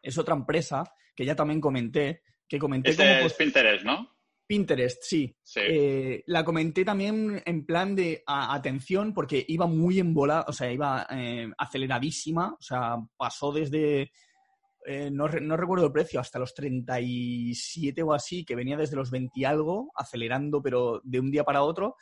es 0.01 0.17
otra 0.17 0.35
empresa 0.35 0.83
que 1.15 1.25
ya 1.25 1.35
también 1.35 1.59
comenté, 1.59 2.21
que 2.47 2.59
comenté 2.59 2.91
este 2.91 3.03
como... 3.03 3.25
Es 3.27 3.33
Pinterest, 3.33 3.85
¿no? 3.85 4.14
Pinterest, 4.47 5.01
sí. 5.03 5.35
Eh, 5.55 6.23
la 6.27 6.45
comenté 6.45 6.85
también 6.85 7.41
en 7.45 7.65
plan 7.65 7.95
de 7.95 8.23
atención 8.25 9.13
porque 9.13 9.43
iba 9.47 9.65
muy 9.65 9.99
embolada, 9.99 10.45
o 10.47 10.53
sea, 10.53 10.71
iba 10.71 11.07
eh, 11.09 11.49
aceleradísima, 11.57 12.53
o 12.53 12.61
sea, 12.61 12.97
pasó 13.17 13.51
desde, 13.51 14.11
eh, 14.85 15.09
no, 15.11 15.27
recuerdo 15.27 15.87
el 15.87 15.91
precio, 15.91 16.19
hasta 16.19 16.39
los 16.39 16.53
37 16.53 18.03
o 18.03 18.13
así, 18.13 18.45
que 18.45 18.55
venía 18.55 18.77
desde 18.77 18.95
los 18.95 19.09
20 19.09 19.31
y 19.35 19.45
algo, 19.45 19.91
acelerando, 19.95 20.61
pero 20.61 21.01
de 21.03 21.19
un 21.19 21.31
día 21.31 21.43
para 21.43 21.63
otro. 21.63 21.95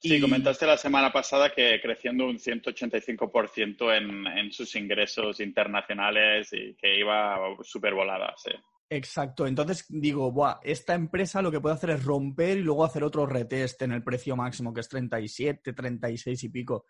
Sí, 0.00 0.20
comentaste 0.20 0.64
la 0.64 0.76
semana 0.76 1.12
pasada 1.12 1.52
que 1.52 1.80
creciendo 1.80 2.26
un 2.26 2.38
185% 2.38 3.96
en, 3.96 4.26
en 4.28 4.52
sus 4.52 4.76
ingresos 4.76 5.40
internacionales 5.40 6.52
y 6.52 6.76
que 6.76 7.00
iba 7.00 7.36
súper 7.64 7.94
volada, 7.94 8.32
sí. 8.36 8.52
Exacto, 8.90 9.46
entonces 9.46 9.84
digo, 9.90 10.32
Buah, 10.32 10.60
esta 10.62 10.94
empresa 10.94 11.42
lo 11.42 11.50
que 11.50 11.60
puede 11.60 11.74
hacer 11.74 11.90
es 11.90 12.04
romper 12.04 12.56
y 12.56 12.62
luego 12.62 12.86
hacer 12.86 13.04
otro 13.04 13.26
retest 13.26 13.82
en 13.82 13.92
el 13.92 14.02
precio 14.02 14.34
máximo, 14.34 14.72
que 14.72 14.80
es 14.80 14.88
37, 14.88 15.74
36 15.74 16.44
y 16.44 16.48
pico. 16.48 16.86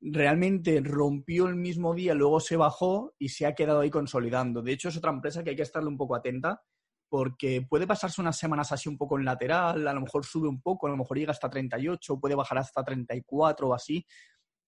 Realmente 0.00 0.80
rompió 0.82 1.46
el 1.48 1.56
mismo 1.56 1.94
día, 1.94 2.14
luego 2.14 2.40
se 2.40 2.56
bajó 2.56 3.14
y 3.18 3.28
se 3.28 3.44
ha 3.44 3.54
quedado 3.54 3.80
ahí 3.80 3.90
consolidando. 3.90 4.62
De 4.62 4.72
hecho, 4.72 4.88
es 4.88 4.96
otra 4.96 5.12
empresa 5.12 5.44
que 5.44 5.50
hay 5.50 5.56
que 5.56 5.62
estarle 5.62 5.90
un 5.90 5.98
poco 5.98 6.16
atenta 6.16 6.62
porque 7.10 7.60
puede 7.68 7.86
pasarse 7.86 8.22
unas 8.22 8.38
semanas 8.38 8.72
así 8.72 8.88
un 8.88 8.96
poco 8.96 9.18
en 9.18 9.26
lateral, 9.26 9.86
a 9.86 9.92
lo 9.92 10.00
mejor 10.00 10.24
sube 10.24 10.48
un 10.48 10.62
poco, 10.62 10.86
a 10.86 10.90
lo 10.90 10.96
mejor 10.96 11.18
llega 11.18 11.32
hasta 11.32 11.50
38, 11.50 12.18
puede 12.18 12.34
bajar 12.34 12.56
hasta 12.56 12.82
34 12.82 13.68
o 13.68 13.74
así, 13.74 14.06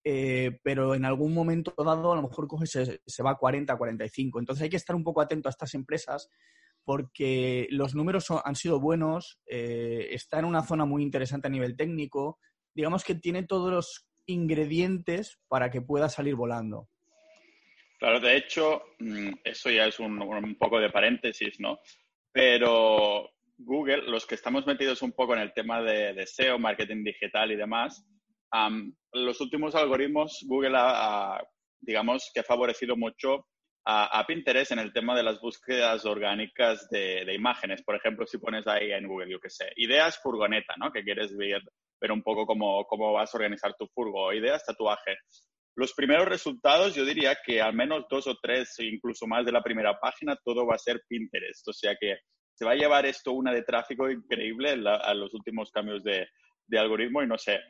eh, 0.04 0.58
pero 0.62 0.94
en 0.94 1.06
algún 1.06 1.32
momento 1.32 1.72
dado 1.78 2.12
a 2.12 2.16
lo 2.16 2.22
mejor 2.22 2.46
coge 2.46 2.66
se, 2.66 3.00
se 3.06 3.22
va 3.22 3.30
a 3.30 3.36
40, 3.36 3.74
45. 3.74 4.38
Entonces 4.38 4.64
hay 4.64 4.68
que 4.68 4.76
estar 4.76 4.94
un 4.94 5.02
poco 5.02 5.22
atento 5.22 5.48
a 5.48 5.50
estas 5.50 5.72
empresas 5.72 6.28
porque 6.84 7.66
los 7.70 7.94
números 7.94 8.26
han 8.30 8.56
sido 8.56 8.80
buenos, 8.80 9.40
eh, 9.46 10.08
está 10.10 10.38
en 10.38 10.44
una 10.44 10.62
zona 10.62 10.84
muy 10.84 11.02
interesante 11.02 11.48
a 11.48 11.50
nivel 11.50 11.76
técnico, 11.76 12.38
digamos 12.74 13.04
que 13.04 13.14
tiene 13.14 13.44
todos 13.44 13.70
los 13.70 14.08
ingredientes 14.26 15.38
para 15.48 15.70
que 15.70 15.82
pueda 15.82 16.08
salir 16.08 16.34
volando. 16.34 16.88
Claro, 17.98 18.20
de 18.20 18.36
hecho, 18.36 18.82
mm, 18.98 19.32
eso 19.44 19.70
ya 19.70 19.86
es 19.86 19.98
un, 19.98 20.56
poco 20.58 20.78
de 20.78 20.90
paréntesis, 20.90 21.58
¿no? 21.58 21.78
Pero 22.32 23.30
Google, 23.56 24.02
los 24.02 24.26
que 24.26 24.34
estamos 24.34 24.66
metidos 24.66 25.00
un 25.02 25.12
poco 25.12 25.34
en 25.34 25.40
el 25.40 25.52
tema 25.52 25.80
de, 25.82 26.26
SEO, 26.26 26.58
marketing 26.58 27.04
digital 27.04 27.52
y 27.52 27.56
demás, 27.56 28.04
los 29.12 29.40
últimos 29.40 29.74
algoritmos 29.74 30.44
Google 30.46 30.74
ha, 30.76 31.42
digamos, 31.80 32.30
que 32.32 32.40
ha 32.40 32.44
favorecido 32.44 32.96
mucho 32.96 33.46
a, 33.86 34.24
Pinterest 34.26 34.72
en 34.72 34.78
el 34.78 34.92
tema 34.92 35.14
de 35.14 35.22
las 35.22 35.40
búsquedas 35.40 36.04
orgánicas 36.06 36.88
de, 36.88 37.32
imágenes. 37.34 37.82
Por 37.82 37.96
ejemplo, 37.96 38.26
si 38.26 38.38
pones 38.38 38.66
ahí 38.66 38.92
en 38.92 39.06
Google, 39.06 39.30
yo 39.30 39.40
qué 39.40 39.50
sé, 39.50 39.72
ideas 39.76 40.18
furgoneta, 40.22 40.74
¿no? 40.78 40.90
Que 40.90 41.04
quieres 41.04 41.36
ver, 41.36 41.62
ver 42.00 42.12
un 42.12 42.22
poco 42.22 42.46
cómo, 42.46 42.84
cómo 42.86 43.12
vas 43.12 43.34
a 43.34 43.38
organizar 43.38 43.74
tu 43.76 43.86
furgo, 43.88 44.32
ideas 44.32 44.64
tatuaje. 44.64 45.16
Los 45.76 45.92
primeros 45.92 46.26
resultados, 46.26 46.94
yo 46.94 47.04
diría 47.04 47.36
que 47.44 47.60
al 47.60 47.74
menos 47.74 48.06
dos 48.08 48.26
o 48.26 48.36
tres, 48.40 48.74
incluso 48.78 49.26
más 49.26 49.44
de 49.44 49.52
la 49.52 49.62
primera 49.62 49.98
página, 49.98 50.38
todo 50.42 50.66
va 50.66 50.76
a 50.76 50.78
ser 50.78 51.02
Pinterest. 51.06 51.68
O 51.68 51.72
sea 51.72 51.94
que 52.00 52.18
se 52.54 52.64
va 52.64 52.72
a 52.72 52.76
llevar 52.76 53.04
esto 53.04 53.32
una 53.32 53.52
de 53.52 53.62
tráfico 53.62 54.08
increíble 54.08 54.70
a 54.70 55.12
los 55.14 55.34
últimos 55.34 55.70
cambios 55.70 56.04
de, 56.04 56.28
de 56.66 56.78
algoritmo 56.78 57.22
y 57.22 57.26
no 57.26 57.36
sé, 57.36 57.60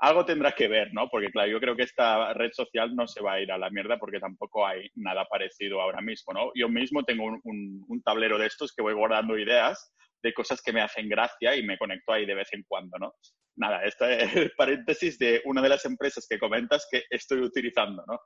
algo 0.00 0.24
tendrá 0.24 0.52
que 0.52 0.66
ver, 0.66 0.92
¿no? 0.94 1.08
Porque, 1.08 1.30
claro, 1.30 1.50
yo 1.50 1.60
creo 1.60 1.76
que 1.76 1.82
esta 1.82 2.32
red 2.32 2.50
social 2.52 2.94
no 2.96 3.06
se 3.06 3.20
va 3.22 3.34
a 3.34 3.40
ir 3.40 3.52
a 3.52 3.58
la 3.58 3.70
mierda 3.70 3.98
porque 3.98 4.18
tampoco 4.18 4.66
hay 4.66 4.88
nada 4.94 5.26
parecido 5.26 5.80
ahora 5.80 6.00
mismo, 6.00 6.32
¿no? 6.32 6.50
Yo 6.54 6.68
mismo 6.68 7.04
tengo 7.04 7.24
un, 7.24 8.02
tablero 8.02 8.38
de 8.38 8.46
estos 8.46 8.72
que 8.74 8.82
voy 8.82 8.94
guardando 8.94 9.38
ideas 9.38 9.92
de 10.22 10.32
cosas 10.32 10.62
que 10.62 10.72
me 10.72 10.80
hacen 10.80 11.08
gracia 11.08 11.54
y 11.54 11.62
me 11.62 11.76
conecto 11.76 12.12
ahí 12.12 12.24
de 12.24 12.34
vez 12.34 12.48
en 12.52 12.64
cuando, 12.66 12.98
¿no? 12.98 13.12
Nada, 13.56 13.84
este 13.84 14.24
es 14.24 14.36
el 14.36 14.52
paréntesis 14.56 15.18
de 15.18 15.42
una 15.44 15.60
de 15.60 15.68
las 15.68 15.84
empresas 15.84 16.26
que 16.28 16.38
comentas 16.38 16.86
que 16.90 17.04
estoy 17.10 17.40
utilizando, 17.40 18.02
¿no? 18.06 18.18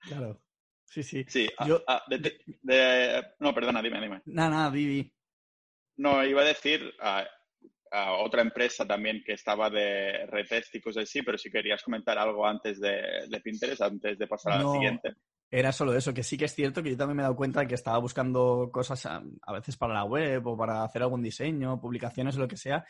Claro. 0.00 0.40
Sí, 0.86 1.02
sí. 1.02 1.24
Sí, 1.28 1.46
no, 3.38 3.54
perdona, 3.54 3.82
dime, 3.82 4.00
dime. 4.00 4.22
Nada, 4.24 4.50
nada, 4.50 4.70
Vivi. 4.70 5.12
No, 5.98 6.24
iba 6.24 6.40
a 6.40 6.46
decir, 6.46 6.94
a 7.90 8.12
otra 8.14 8.42
empresa 8.42 8.86
también 8.86 9.22
que 9.24 9.32
estaba 9.32 9.70
de 9.70 10.26
retest 10.26 10.74
y 10.74 10.80
cosas 10.80 11.04
así, 11.04 11.22
pero 11.22 11.38
si 11.38 11.50
querías 11.50 11.82
comentar 11.82 12.18
algo 12.18 12.46
antes 12.46 12.80
de, 12.80 13.40
Pinterest, 13.42 13.82
antes 13.82 14.18
de 14.18 14.26
pasar 14.26 14.54
a 14.54 14.62
la 14.62 14.72
siguiente. 14.72 15.14
Era 15.50 15.72
solo 15.72 15.94
eso, 15.94 16.12
que 16.12 16.22
sí 16.22 16.36
que 16.36 16.44
es 16.44 16.54
cierto 16.54 16.82
que 16.82 16.90
yo 16.90 16.96
también 16.96 17.16
me 17.16 17.22
he 17.22 17.24
dado 17.24 17.36
cuenta 17.36 17.60
de 17.60 17.66
que 17.66 17.74
estaba 17.74 17.98
buscando 17.98 18.68
cosas 18.70 19.06
a, 19.06 19.22
veces 19.52 19.76
para 19.76 19.94
la 19.94 20.04
web 20.04 20.46
o 20.46 20.56
para 20.56 20.84
hacer 20.84 21.02
algún 21.02 21.22
diseño, 21.22 21.80
publicaciones 21.80 22.36
o 22.36 22.40
lo 22.40 22.48
que 22.48 22.58
sea, 22.58 22.84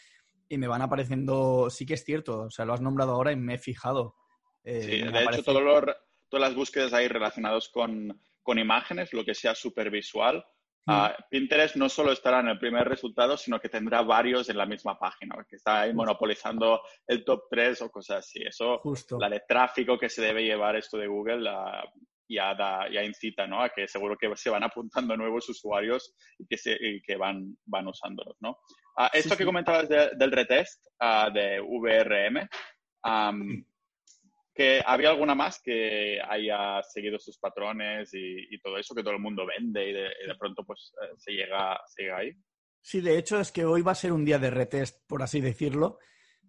y 0.49 0.59
me 0.59 0.67
van 0.67 0.83
apareciendo, 0.83 1.71
sí 1.71 1.87
que 1.87 1.95
es 1.95 2.05
cierto, 2.05 2.43
o 2.43 2.51
sea, 2.51 2.65
lo 2.65 2.73
has 2.73 2.81
nombrado 2.81 3.13
ahora 3.13 3.31
y 3.31 3.37
me 3.37 3.55
he 3.55 3.59
fijado. 3.59 4.17
Eh, 4.65 4.83
sí, 4.83 5.03
de 5.03 5.25
hecho, 5.25 5.45
todas 5.45 5.97
las 6.33 6.55
búsquedas 6.55 6.93
ahí 6.93 7.07
relacionadas 7.07 7.69
con, 7.69 8.21
con 8.43 8.59
imágenes, 8.59 9.13
lo 9.13 9.25
que 9.25 9.35
sea 9.35 9.55
supervisual, 9.55 10.45
Ah, 10.87 11.15
Pinterest 11.31 11.77
no 11.77 11.89
solo 11.89 12.13
estará 12.13 12.41
en 12.41 12.49
el 12.49 12.59
primer 12.59 12.89
resultado, 12.89 13.37
sino 13.37 13.61
que 13.61 13.69
tendrá 13.69 14.01
varios 14.03 14.49
en 14.49 14.57
la 14.57 14.65
misma 14.65 14.99
página, 14.99 15.37
que 15.49 15.57
está 15.57 15.83
ahí 15.83 15.93
monopolizando 15.93 16.81
el 17.07 17.25
top 17.25 17.43
3 17.51 17.83
o 17.83 17.91
cosas 17.91 18.19
así. 18.19 18.43
Eso, 18.43 18.81
la 19.19 19.29
de 19.29 19.43
tráfico 19.47 19.99
que 19.99 20.09
se 20.09 20.23
debe 20.23 20.45
llevar 20.45 20.77
esto 20.77 20.97
de 20.97 21.07
Google, 21.07 21.51
ya, 22.29 22.55
da, 22.55 22.89
ya 22.91 23.03
incita 23.03 23.47
¿no? 23.47 23.63
a 23.63 23.69
que 23.69 23.87
seguro 23.87 24.17
que 24.17 24.35
se 24.37 24.51
van 24.51 24.63
apuntando 24.63 25.17
nuevos 25.17 25.49
usuarios 25.49 26.15
y 26.39 26.47
que, 26.47 26.57
se, 26.57 26.79
que 27.05 27.17
van, 27.17 27.57
van 27.67 27.89
usándolos. 27.89 28.37
¿no? 28.41 28.59
Ah, 28.97 29.11
esto 29.13 29.37
que 29.37 29.45
comentabas 29.45 29.89
del 29.89 30.33
retest 30.33 30.87
ah, 31.01 31.31
de 31.33 31.61
VRM, 31.61 32.49
que 34.59 34.83
había 34.85 35.11
alguna 35.11 35.37
más 35.37 35.63
que 35.63 36.19
haya 36.21 36.83
seguido 36.83 37.17
sus 37.21 37.39
patrones 37.39 38.11
y, 38.13 38.59
todo 38.59 38.77
eso 38.77 38.93
que 38.93 39.05
todo 39.05 39.13
el 39.13 39.21
mundo 39.21 39.47
vende 39.47 39.89
y 39.89 39.93
de, 39.93 40.35
pronto 40.37 40.65
pues 40.65 40.93
eh, 41.01 41.15
se, 41.17 41.31
llega, 41.31 41.81
se 41.87 42.11
ahí. 42.11 42.33
Sí, 42.83 43.01
de 43.01 43.17
hecho 43.17 43.39
es 43.39 43.53
que 43.53 43.65
hoy 43.65 43.83
va 43.83 43.93
a 43.93 43.95
ser 43.95 44.13
un 44.13 44.25
día 44.25 44.41
de 44.41 44.51
retest, 44.51 45.07
por 45.07 45.23
así 45.23 45.41
decirlo, 45.41 46.01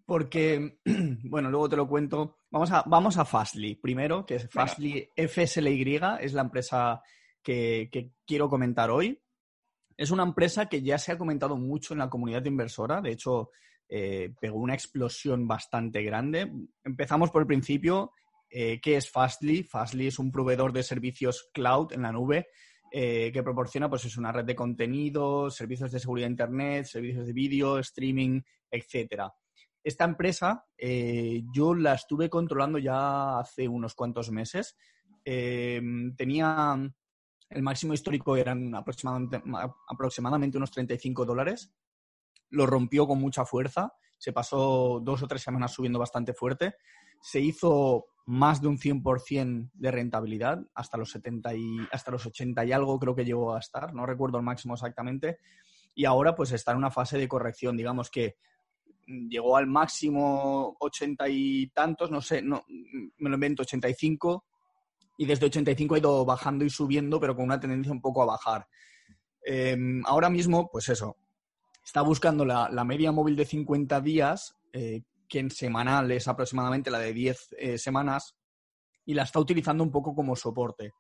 porque, 0.08 0.80
bueno, 1.24 1.52
luego 1.52 1.70
te 1.70 1.76
lo 1.76 1.88
cuento. 1.88 2.40
Vamos 2.50 2.72
a, 2.72 2.84
vamos 2.88 3.16
a 3.18 3.26
Fastly 3.26 3.76
primero, 3.76 4.26
que 4.26 4.38
es 4.38 4.50
Fastly 4.50 5.12
FSLY, 5.16 6.00
es 6.20 6.34
la 6.34 6.42
empresa 6.42 7.04
que, 7.44 7.90
que 7.92 8.14
quiero 8.26 8.50
comentar 8.50 8.90
hoy. 8.90 9.22
Es 9.96 10.10
una 10.10 10.24
empresa 10.24 10.68
que 10.68 10.82
ya 10.82 10.98
se 10.98 11.12
ha 11.12 11.18
comentado 11.20 11.58
mucho 11.58 11.94
en 11.94 12.00
la 12.00 12.10
comunidad 12.10 12.44
inversora, 12.44 13.02
de 13.02 13.12
hecho 13.12 13.52
eh, 13.92 14.36
pegó 14.40 14.60
una 14.60 14.76
explosión 14.76 15.48
bastante 15.48 16.04
grande. 16.04 16.52
Empezamos 16.84 17.32
por 17.32 17.42
el 17.42 17.48
principio. 17.48 18.12
Eh, 18.48 18.80
¿Qué 18.80 18.96
es 18.96 19.10
Fastly? 19.10 19.64
Fastly 19.64 20.08
es 20.08 20.20
un 20.20 20.32
proveedor 20.32 20.72
de 20.72 20.84
servicios 20.84 21.50
cloud 21.54 21.92
en 21.94 22.04
la 22.04 22.12
nube 22.12 22.48
eh, 22.92 23.32
que 23.34 23.44
proporciona 23.44 23.90
pues, 23.90 24.06
es 24.06 24.16
una 24.18 24.32
red 24.32 24.46
de 24.46 24.56
contenido, 24.56 25.50
servicios 25.50 25.92
de 25.92 26.00
seguridad 26.00 26.28
de 26.28 26.32
Internet, 26.32 26.86
servicios 26.86 27.26
de 27.26 27.34
vídeo, 27.34 27.80
streaming, 27.80 28.42
etc. 28.70 29.24
Esta 29.84 30.06
empresa 30.06 30.66
yo 30.78 31.74
la 31.74 31.94
estuve 31.94 32.30
controlando 32.30 32.78
ya 32.78 33.40
hace 33.40 33.68
unos 33.68 33.96
cuantos 33.96 34.30
meses. 34.30 34.76
tenía 35.24 36.94
el 37.50 37.64
máximo 37.64 37.94
histórico 37.94 38.36
eran 38.36 38.76
aproximadamente, 38.76 39.42
aproximadamente 39.88 40.58
unos 40.58 40.72
35 40.72 41.26
dólares 41.26 41.74
lo 42.50 42.66
rompió 42.66 43.08
con 43.08 43.20
mucha 43.20 43.46
fuerza, 43.46 43.94
se 44.18 44.34
pasó 44.34 45.00
dos 45.04 45.24
o 45.24 45.28
tres 45.28 45.42
semanas 45.42 45.74
subiendo 45.74 46.00
bastante 46.00 46.34
fuerte, 46.34 46.76
se 47.22 47.40
hizo 47.40 48.06
más 48.26 48.62
de 48.62 48.68
un 48.68 48.78
100% 48.78 49.72
de 49.74 49.92
rentabilidad, 49.92 50.60
hasta 50.76 50.98
los 50.98 51.12
70 51.12 51.56
y 51.56 51.78
hasta 51.92 52.12
los 52.12 52.26
80 52.26 52.64
y 52.66 52.72
algo 52.72 53.00
creo 53.00 53.16
que 53.16 53.26
llegó 53.26 53.56
a 53.56 53.60
estar, 53.60 53.94
no 53.94 54.06
recuerdo 54.06 54.38
el 54.38 54.44
máximo 54.44 54.76
exactamente, 54.76 55.40
y 55.96 56.06
ahora 56.06 56.36
pues 56.36 56.52
está 56.52 56.72
en 56.72 56.78
una 56.78 56.92
fase 56.92 57.18
de 57.18 57.28
corrección, 57.28 57.76
digamos 57.76 58.10
que 58.10 58.38
llegó 59.08 59.58
al 59.58 59.68
máximo 59.68 60.76
80 60.80 61.30
y 61.30 61.68
tantos, 61.70 62.12
no 62.12 62.22
sé, 62.22 62.42
no, 62.42 62.64
me 62.68 63.30
lo 63.30 63.36
invento, 63.36 63.64
85, 63.64 64.46
y 65.18 65.26
desde 65.26 65.48
85 65.48 65.96
ha 65.96 65.98
ido 65.98 66.26
bajando 66.26 66.64
y 66.64 66.70
subiendo, 66.70 67.20
pero 67.20 67.36
con 67.36 67.46
una 67.46 67.60
tendencia 67.60 67.92
un 67.92 68.02
poco 68.02 68.22
a 68.22 68.28
bajar. 68.28 68.68
Em, 69.44 70.02
ahora 70.06 70.30
mismo, 70.30 70.70
pues 70.72 70.88
eso, 70.90 71.18
está 71.90 72.04
buscando 72.04 72.46
la, 72.46 72.84
media 72.84 73.12
móvil 73.12 73.36
de 73.36 73.46
50 73.46 74.00
días, 74.02 74.56
eh, 74.74 75.02
que 75.28 75.40
en 75.40 75.50
semanal 75.50 76.12
es 76.12 76.28
aproximadamente 76.28 76.92
la 76.92 77.00
de 77.00 77.14
10 77.14 77.56
eh, 77.58 77.78
semanas, 77.80 78.36
y 79.06 79.16
la 79.16 79.24
está 79.24 79.40
utilizando 79.40 79.84
un 79.84 79.90
poco 79.90 80.14
como 80.14 80.36
soporte. 80.36 80.94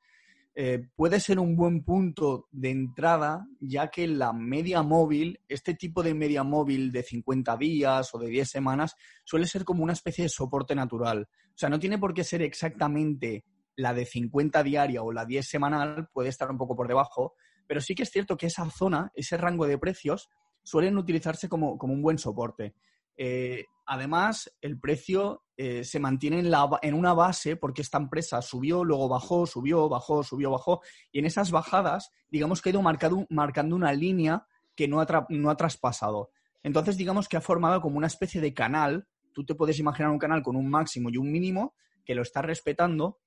Eh, 0.56 0.88
puede 0.96 1.20
ser 1.20 1.38
un 1.38 1.56
buen 1.56 1.84
punto 1.84 2.48
de 2.52 2.72
entrada, 2.72 3.46
ya 3.60 3.90
que 3.90 4.08
la 4.08 4.34
media 4.34 4.82
móvil, 4.82 5.40
este 5.48 5.76
tipo 5.76 6.02
de 6.02 6.16
media 6.16 6.42
móvil 6.42 6.92
de 6.92 7.04
50 7.04 7.56
días 7.58 8.10
o 8.16 8.18
de 8.18 8.28
10 8.28 8.50
semanas, 8.50 8.96
suele 9.24 9.46
ser 9.46 9.66
como 9.66 9.84
una 9.84 9.94
especie 9.94 10.24
de 10.24 10.30
soporte 10.30 10.74
natural. 10.74 11.30
O 11.50 11.54
sea, 11.58 11.70
no 11.70 11.78
tiene 11.78 12.00
por 12.00 12.16
qué 12.16 12.24
ser 12.24 12.42
exactamente 12.42 13.46
la 13.76 13.94
de 13.94 14.06
50 14.06 14.64
diaria 14.64 15.04
o 15.04 15.12
la 15.12 15.26
10 15.26 15.48
semanal, 15.48 16.10
puede 16.12 16.30
estar 16.30 16.50
un 16.50 16.58
poco 16.58 16.76
por 16.76 16.88
debajo, 16.88 17.36
pero 17.68 17.80
sí 17.80 17.94
que 17.94 18.02
es 18.02 18.10
cierto 18.10 18.38
que 18.38 18.48
esa 18.48 18.68
zona, 18.72 19.12
ese 19.14 19.38
rango 19.38 19.68
de 19.68 19.78
precios, 19.78 20.30
suelen 20.70 20.98
utilizarse 21.00 21.50
como, 21.50 21.74
un 21.74 22.02
buen 22.02 22.20
soporte. 22.20 22.76
Eh, 23.18 23.66
además, 23.88 24.56
el 24.62 24.80
precio 24.80 25.44
eh, 25.58 25.84
se 25.84 26.00
mantiene 26.00 26.40
en, 26.40 26.52
la, 26.52 26.70
en, 26.84 26.94
una 26.94 27.14
base 27.14 27.56
porque 27.56 27.82
esta 27.82 27.98
empresa 27.98 28.40
subió, 28.44 28.84
luego 28.84 29.10
bajó, 29.10 29.48
subió, 29.48 29.90
bajó, 29.90 30.24
subió, 30.24 30.52
bajó. 30.52 30.82
Y 31.12 31.20
en 31.20 31.26
esas 31.26 31.50
bajadas, 31.50 32.12
digamos 32.30 32.62
que 32.62 32.70
ha 32.70 32.74
ido 32.74 32.84
marcado, 32.84 33.26
marcando 33.32 33.76
una 33.76 33.92
línea 33.94 34.46
que 34.76 34.88
no 34.88 35.02
ha, 35.02 35.26
no 35.30 35.50
ha 35.50 35.58
traspasado. 35.58 36.30
Entonces, 36.62 36.98
digamos 36.98 37.28
que 37.28 37.38
ha 37.38 37.42
formado 37.42 37.82
como 37.82 37.98
una 37.98 38.08
especie 38.08 38.40
de 38.40 38.54
canal. 38.54 39.08
Tú 39.34 39.46
te 39.46 39.56
puedes 39.56 39.80
imaginar 39.80 40.12
un 40.12 40.20
canal 40.20 40.44
con 40.44 40.56
un 40.56 40.70
máximo 40.70 41.10
y 41.10 41.18
un 41.18 41.32
mínimo 41.32 41.74
que 42.06 42.14
lo 42.14 42.22
está 42.22 42.44
respetando. 42.44 43.18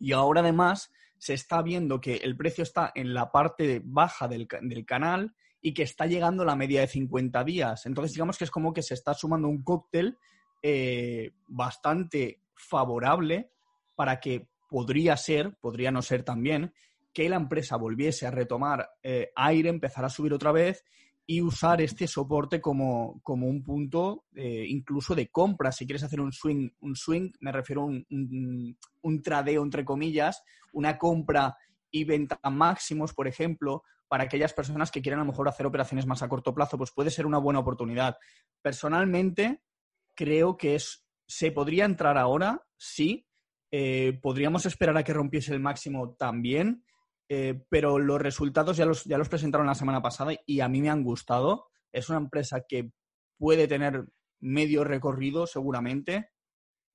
Y 0.00 0.12
ahora 0.12 0.40
además 0.40 0.90
se 1.18 1.34
está 1.34 1.62
viendo 1.62 2.00
que 2.00 2.16
el 2.16 2.36
precio 2.36 2.64
está 2.64 2.90
en 2.96 3.14
la 3.14 3.30
parte 3.30 3.80
baja 3.84 4.26
del, 4.26 4.48
del 4.62 4.84
canal 4.84 5.36
y 5.62 5.72
que 5.72 5.84
está 5.84 6.06
llegando 6.06 6.44
la 6.44 6.56
media 6.56 6.80
de 6.80 6.88
50 6.88 7.44
días. 7.44 7.86
Entonces, 7.86 8.12
digamos 8.12 8.36
que 8.36 8.44
es 8.44 8.50
como 8.50 8.74
que 8.74 8.82
se 8.82 8.94
está 8.94 9.14
sumando 9.14 9.48
un 9.48 9.62
cóctel 9.62 10.18
eh, 10.60 11.30
bastante 11.46 12.42
favorable 12.54 13.52
para 13.94 14.18
que 14.20 14.48
podría 14.68 15.16
ser, 15.16 15.56
podría 15.60 15.92
no 15.92 16.02
ser 16.02 16.24
también, 16.24 16.74
que 17.12 17.28
la 17.28 17.36
empresa 17.36 17.76
volviese 17.76 18.26
a 18.26 18.30
retomar 18.30 18.90
eh, 19.02 19.30
aire, 19.36 19.68
empezar 19.68 20.04
a 20.04 20.08
subir 20.08 20.32
otra 20.32 20.50
vez 20.50 20.84
y 21.26 21.40
usar 21.40 21.80
este 21.80 22.08
soporte 22.08 22.60
como, 22.60 23.20
un 23.24 23.62
punto 23.62 24.24
eh, 24.34 24.64
incluso 24.66 25.14
de 25.14 25.28
compra. 25.28 25.70
Si 25.70 25.86
quieres 25.86 26.02
hacer 26.02 26.20
un 26.20 26.32
swing, 26.32 26.70
un 26.80 26.96
swing, 26.96 27.30
me 27.40 27.52
refiero 27.52 27.82
a 27.82 27.84
un, 27.84 28.76
un, 29.02 29.22
tradeo, 29.22 29.62
entre 29.62 29.84
comillas, 29.84 30.42
una 30.72 30.98
compra 30.98 31.56
y 31.90 32.04
venta 32.04 32.40
máximos, 32.50 33.14
por 33.14 33.28
ejemplo, 33.28 33.84
para 34.12 34.24
aquellas 34.24 34.52
personas 34.52 34.90
que 34.90 35.00
quieran 35.00 35.20
a 35.20 35.24
lo 35.24 35.30
mejor 35.30 35.48
hacer 35.48 35.64
operaciones 35.64 36.04
más 36.04 36.22
a 36.22 36.28
corto 36.28 36.54
plazo, 36.54 36.76
pues 36.76 36.90
puede 36.90 37.08
ser 37.08 37.24
una 37.24 37.38
buena 37.38 37.60
oportunidad. 37.60 38.18
Personalmente, 38.60 39.62
creo 40.14 40.58
que 40.58 40.74
es, 40.74 41.06
se 41.26 41.50
podría 41.50 41.86
entrar 41.86 42.18
ahora, 42.18 42.62
sí. 42.76 43.26
Eh, 43.70 44.18
podríamos 44.20 44.66
esperar 44.66 44.98
a 44.98 45.02
que 45.02 45.14
rompiese 45.14 45.54
el 45.54 45.60
máximo 45.60 46.14
también, 46.14 46.84
eh, 47.30 47.64
pero 47.70 47.98
los 47.98 48.20
resultados 48.20 48.76
ya 48.76 48.84
los, 48.84 49.04
ya 49.04 49.16
los 49.16 49.30
presentaron 49.30 49.66
la 49.66 49.74
semana 49.74 50.02
pasada 50.02 50.32
y 50.44 50.60
a 50.60 50.68
mí 50.68 50.82
me 50.82 50.90
han 50.90 51.04
gustado. 51.04 51.70
Es 51.90 52.10
una 52.10 52.18
empresa 52.18 52.66
que 52.68 52.92
puede 53.38 53.66
tener 53.66 54.04
medio 54.40 54.84
recorrido 54.84 55.46
seguramente. 55.46 56.32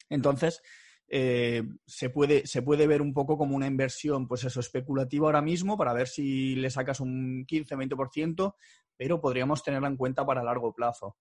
Entonces, 0.08 0.62
eh, 1.10 1.64
se, 1.86 2.10
puede, 2.10 2.46
se 2.46 2.62
puede 2.62 2.86
ver 2.86 3.02
un 3.02 3.14
poco 3.14 3.38
como 3.38 3.56
una 3.56 3.68
inversión, 3.68 4.28
pues 4.28 4.44
eso, 4.44 4.60
especulativa 4.60 5.28
ahora 5.28 5.42
mismo 5.42 5.78
para 5.78 5.94
ver 5.94 6.08
si 6.08 6.56
le 6.56 6.70
sacas 6.70 7.00
un 7.00 7.46
15-20%, 7.46 8.56
pero 8.98 9.22
podríamos 9.22 9.64
tenerla 9.64 9.88
en 9.88 9.98
cuenta 9.98 10.26
para 10.26 10.44
largo 10.44 10.74
plazo. 10.74 11.18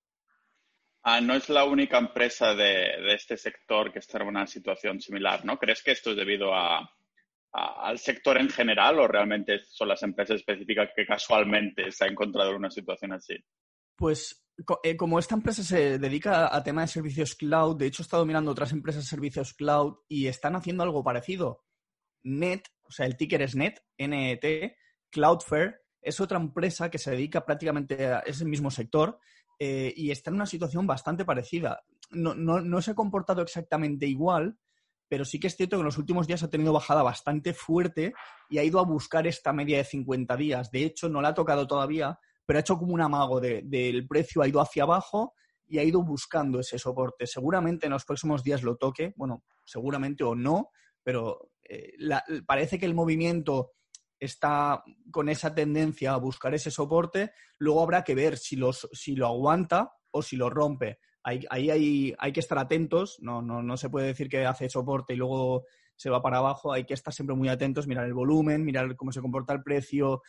Ah, 1.02 1.20
no 1.20 1.34
es 1.34 1.48
la 1.48 1.64
única 1.64 1.98
empresa 1.98 2.52
de, 2.52 3.14
este 3.14 3.36
sector 3.36 3.92
que 3.92 4.00
está 4.00 4.18
en 4.18 4.26
una 4.26 4.44
situación 4.44 5.00
similar, 5.00 5.44
¿no? 5.44 5.56
¿Crees 5.56 5.80
que 5.80 5.92
esto 5.92 6.10
es 6.10 6.16
debido 6.16 6.52
al 6.52 7.98
sector 7.98 8.38
en 8.38 8.48
general 8.48 8.98
o 8.98 9.06
realmente 9.06 9.60
son 9.66 9.86
las 9.86 10.02
empresas 10.02 10.40
específicas 10.40 10.90
que 10.96 11.06
casualmente 11.06 11.92
se 11.92 12.04
han 12.04 12.10
encontrado 12.10 12.50
en 12.50 12.56
una 12.56 12.70
situación 12.72 13.12
así? 13.12 13.36
Pues 13.94 14.45
como 14.96 15.18
esta 15.18 15.34
empresa 15.34 15.62
se 15.62 15.98
dedica 15.98 16.54
a 16.54 16.62
tema 16.62 16.82
de 16.82 16.88
servicios 16.88 17.34
cloud, 17.34 17.76
de 17.76 17.86
hecho 17.86 18.02
he 18.02 18.04
estado 18.04 18.24
mirando 18.24 18.50
otras 18.50 18.72
empresas 18.72 19.04
de 19.04 19.10
servicios 19.10 19.54
cloud 19.54 19.96
y 20.08 20.26
están 20.26 20.56
haciendo 20.56 20.82
algo 20.82 21.04
parecido. 21.04 21.64
Net, 22.22 22.62
o 22.82 22.90
sea, 22.90 23.06
el 23.06 23.16
ticker 23.16 23.42
es 23.42 23.54
Net, 23.54 23.80
NET, 23.98 24.76
Cloudflare, 25.10 25.76
es 26.00 26.20
otra 26.20 26.38
empresa 26.38 26.90
que 26.90 26.98
se 26.98 27.10
dedica 27.10 27.44
prácticamente 27.44 28.06
a 28.06 28.20
ese 28.20 28.44
mismo 28.44 28.70
sector 28.70 29.18
eh, 29.58 29.92
y 29.96 30.10
está 30.10 30.30
en 30.30 30.36
una 30.36 30.46
situación 30.46 30.86
bastante 30.86 31.24
parecida. 31.24 31.84
No, 32.10 32.82
se 32.82 32.92
ha 32.92 32.94
comportado 32.94 33.42
exactamente 33.42 34.06
igual, 34.06 34.58
pero 35.08 35.24
sí 35.24 35.40
que 35.40 35.48
es 35.48 35.56
cierto 35.56 35.76
que 35.76 35.80
en 35.80 35.86
los 35.86 35.98
últimos 35.98 36.26
días 36.26 36.42
ha 36.42 36.50
tenido 36.50 36.72
bajada 36.72 37.02
bastante 37.02 37.52
fuerte 37.54 38.12
y 38.48 38.58
ha 38.58 38.64
ido 38.64 38.78
a 38.78 38.84
buscar 38.84 39.26
esta 39.26 39.52
media 39.52 39.78
de 39.78 39.84
50 39.84 40.36
días. 40.36 40.70
De 40.70 40.84
hecho, 40.84 41.08
no 41.08 41.20
la 41.20 41.28
ha 41.28 41.34
tocado 41.34 41.66
todavía, 41.66 42.18
pero 42.46 42.58
ha 42.58 42.60
hecho 42.60 42.78
como 42.78 42.94
un 42.94 43.00
amago 43.00 43.40
del 43.40 44.06
precio, 44.06 44.40
ha 44.40 44.48
ido 44.48 44.60
hacia 44.60 44.84
abajo 44.84 45.34
y 45.66 45.78
ha 45.78 45.84
ido 45.84 46.02
buscando 46.02 46.60
ese 46.60 46.78
soporte. 46.78 47.26
Seguramente 47.26 47.86
en 47.86 47.92
los 47.92 48.04
próximos 48.04 48.44
días 48.44 48.62
lo 48.62 48.76
toque, 48.76 49.12
bueno, 49.16 49.44
seguramente 49.64 50.22
o 50.22 50.34
no, 50.34 50.70
pero 51.02 51.50
eh, 51.64 51.94
parece 52.46 52.78
que 52.78 52.86
el 52.86 52.94
movimiento 52.94 53.72
está 54.18 54.82
con 55.10 55.28
esa 55.28 55.54
tendencia 55.54 56.12
a 56.12 56.18
buscar 56.18 56.54
ese 56.54 56.70
soporte, 56.70 57.32
luego 57.58 57.82
habrá 57.82 58.04
que 58.04 58.14
ver 58.14 58.38
si, 58.38 58.56
los, 58.56 58.88
si 58.92 59.16
lo 59.16 59.26
aguanta 59.26 59.92
o 60.10 60.22
si 60.22 60.36
lo 60.36 60.48
rompe. 60.48 61.00
Ahí, 61.22 61.44
hay, 61.50 62.14
hay, 62.16 62.32
que 62.32 62.38
estar 62.38 62.56
atentos, 62.56 63.18
no, 63.20 63.42
no, 63.42 63.60
no 63.60 63.76
se 63.76 63.90
puede 63.90 64.06
decir 64.06 64.28
que 64.28 64.46
hace 64.46 64.68
soporte 64.68 65.12
y 65.12 65.16
luego 65.16 65.64
se 65.96 66.08
va 66.08 66.22
para 66.22 66.38
abajo, 66.38 66.72
hay 66.72 66.84
que 66.84 66.94
estar 66.94 67.12
siempre 67.12 67.34
muy 67.34 67.48
atentos, 67.48 67.88
mirar 67.88 68.04
el 68.04 68.14
volumen, 68.14 68.64
mirar 68.64 68.94
cómo 68.94 69.10
se 69.10 69.20
comporta 69.20 69.52
el 69.54 69.62
precio, 69.62 70.22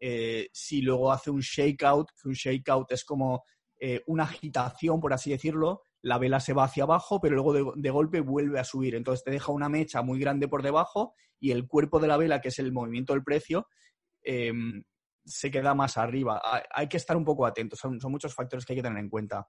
eh, 0.00 0.48
si 0.52 0.80
luego 0.80 1.12
hace 1.12 1.30
un 1.30 1.40
shakeout, 1.40 2.10
que 2.20 2.28
un 2.28 2.34
shakeout 2.34 2.90
es 2.92 3.04
como 3.04 3.44
eh, 3.78 4.02
una 4.06 4.24
agitación, 4.24 5.00
por 5.00 5.12
así 5.12 5.30
decirlo, 5.30 5.82
la 6.02 6.18
vela 6.18 6.40
se 6.40 6.54
va 6.54 6.64
hacia 6.64 6.84
abajo, 6.84 7.20
pero 7.20 7.34
luego 7.34 7.74
de, 7.74 7.90
golpe 7.90 8.20
vuelve 8.20 8.58
a 8.58 8.64
subir. 8.64 8.94
Entonces 8.94 9.24
te 9.24 9.30
deja 9.30 9.52
una 9.52 9.68
mecha 9.68 10.02
muy 10.02 10.18
grande 10.18 10.48
por 10.48 10.62
debajo 10.62 11.14
y 11.38 11.50
el 11.50 11.66
cuerpo 11.66 12.00
de 12.00 12.08
la 12.08 12.16
vela, 12.16 12.40
que 12.40 12.48
es 12.48 12.58
el 12.58 12.72
movimiento 12.72 13.12
del 13.12 13.22
precio, 13.22 13.68
em, 14.22 14.82
se 15.24 15.50
queda 15.50 15.74
más 15.74 15.98
arriba. 15.98 16.40
Hay, 16.70 16.88
que 16.88 16.96
estar 16.96 17.16
un 17.16 17.24
poco 17.24 17.46
atentos, 17.46 17.78
son, 17.78 17.98
muchos 18.04 18.34
factores 18.34 18.64
que 18.64 18.72
hay 18.72 18.78
que 18.78 18.82
tener 18.82 18.98
en 18.98 19.10
cuenta. 19.10 19.46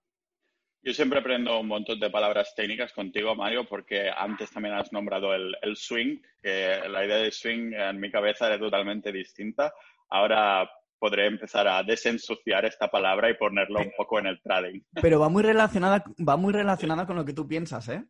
Yo 0.84 0.94
siempre 0.94 1.20
aprendo 1.20 1.60
un 1.60 1.68
montón 1.68 2.00
de 2.00 2.10
palabras 2.10 2.56
técnicas 2.56 2.92
contigo, 2.92 3.36
Mario, 3.36 3.66
porque 3.68 4.10
antes 4.10 4.50
también 4.52 4.76
has 4.76 4.92
nombrado 4.92 5.34
el, 5.34 5.76
swing, 5.76 6.20
que 6.42 6.80
la 6.90 7.06
idea 7.06 7.18
de 7.18 7.32
swing 7.32 7.74
en 7.74 8.00
mi 8.00 8.10
cabeza 8.10 8.48
era 8.48 8.58
totalmente 8.58 9.12
distinta. 9.12 9.74
Ahora 10.12 10.70
podré 11.00 11.26
empezar 11.26 11.68
a 11.68 11.82
desensuciar 11.82 12.66
esta 12.66 12.88
palabra 12.90 13.30
y 13.30 13.34
ponerlo 13.34 13.80
un 13.80 13.92
poco 13.98 14.20
en 14.20 14.28
el 14.28 14.42
trading. 14.42 14.82
Pero 15.02 15.20
va 15.20 15.30
muy 15.30 15.42
relacionada, 15.42 16.04
va 16.20 16.38
muy 16.38 16.54
relacionada 16.54 17.08
con 17.08 17.16
lo 17.16 17.26
que 17.26 17.34
tú 17.34 17.48
piensas, 17.48 17.90
¿eh? 17.90 18.04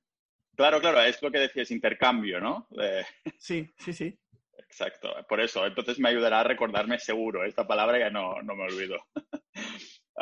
Claro, 0.58 0.82
claro, 0.82 1.02
es 1.02 1.22
lo 1.22 1.32
que 1.32 1.40
decías, 1.40 1.72
intercambio, 1.72 2.42
¿no? 2.42 2.68
Sí, 3.38 3.72
sí, 3.78 3.94
sí. 3.94 4.20
Exacto, 4.58 5.10
por 5.28 5.40
eso. 5.40 5.66
Entonces 5.66 6.00
me 6.00 6.10
ayudará 6.10 6.42
a 6.42 6.44
recordarme 6.44 7.00
seguro. 7.00 7.46
Esta 7.46 7.66
palabra 7.66 8.00
ya 8.00 8.10
no, 8.10 8.42
no 8.42 8.56
me 8.56 8.64
olvido. 8.64 8.98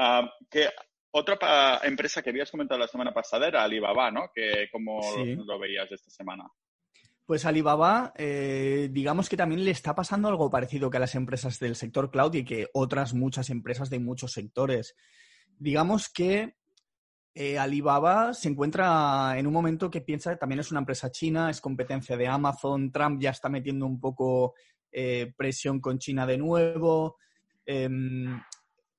Ah, 0.01 0.31
que 0.49 0.69
otra 1.11 1.81
empresa 1.83 2.21
que 2.21 2.29
habías 2.29 2.51
comentado 2.51 2.79
la 2.79 2.87
semana 2.87 3.11
pasada 3.11 3.47
era 3.47 3.63
Alibaba, 3.63 4.11
¿no? 4.11 4.31
Que 4.33 4.69
¿Cómo 4.71 5.01
lo 5.45 5.59
veías 5.59 5.91
esta 5.91 6.09
semana? 6.09 6.45
Pues 7.29 7.45
Alibaba, 7.45 8.11
eh, 8.17 8.89
digamos 8.91 9.29
que 9.29 9.37
también 9.37 9.63
le 9.63 9.69
está 9.69 9.93
pasando 9.93 10.29
algo 10.29 10.49
parecido 10.49 10.89
que 10.89 10.97
a 10.97 10.99
las 10.99 11.13
empresas 11.13 11.59
del 11.59 11.75
sector 11.75 12.09
cloud 12.09 12.33
y 12.33 12.43
que 12.43 12.69
otras 12.73 13.13
muchas 13.13 13.51
empresas 13.51 13.91
de 13.91 13.99
muchos 13.99 14.31
sectores. 14.31 14.95
Digamos 15.59 16.09
que 16.09 16.55
eh, 17.35 17.59
Alibaba 17.59 18.33
se 18.33 18.49
encuentra 18.49 19.37
en 19.37 19.45
un 19.45 19.53
momento 19.53 19.91
que 19.91 20.01
piensa 20.01 20.31
que 20.31 20.37
también 20.37 20.61
es 20.61 20.71
una 20.71 20.79
empresa 20.79 21.11
china, 21.11 21.51
es 21.51 21.61
competencia 21.61 22.17
de 22.17 22.27
Amazon, 22.27 22.91
Trump 22.91 23.21
ya 23.21 23.29
está 23.29 23.47
metiendo 23.47 23.85
un 23.85 23.99
poco 23.99 24.55
eh, 24.91 25.31
presión 25.37 25.79
con 25.79 25.99
China 25.99 26.25
de 26.25 26.39
nuevo. 26.39 27.17
Em, 27.63 28.41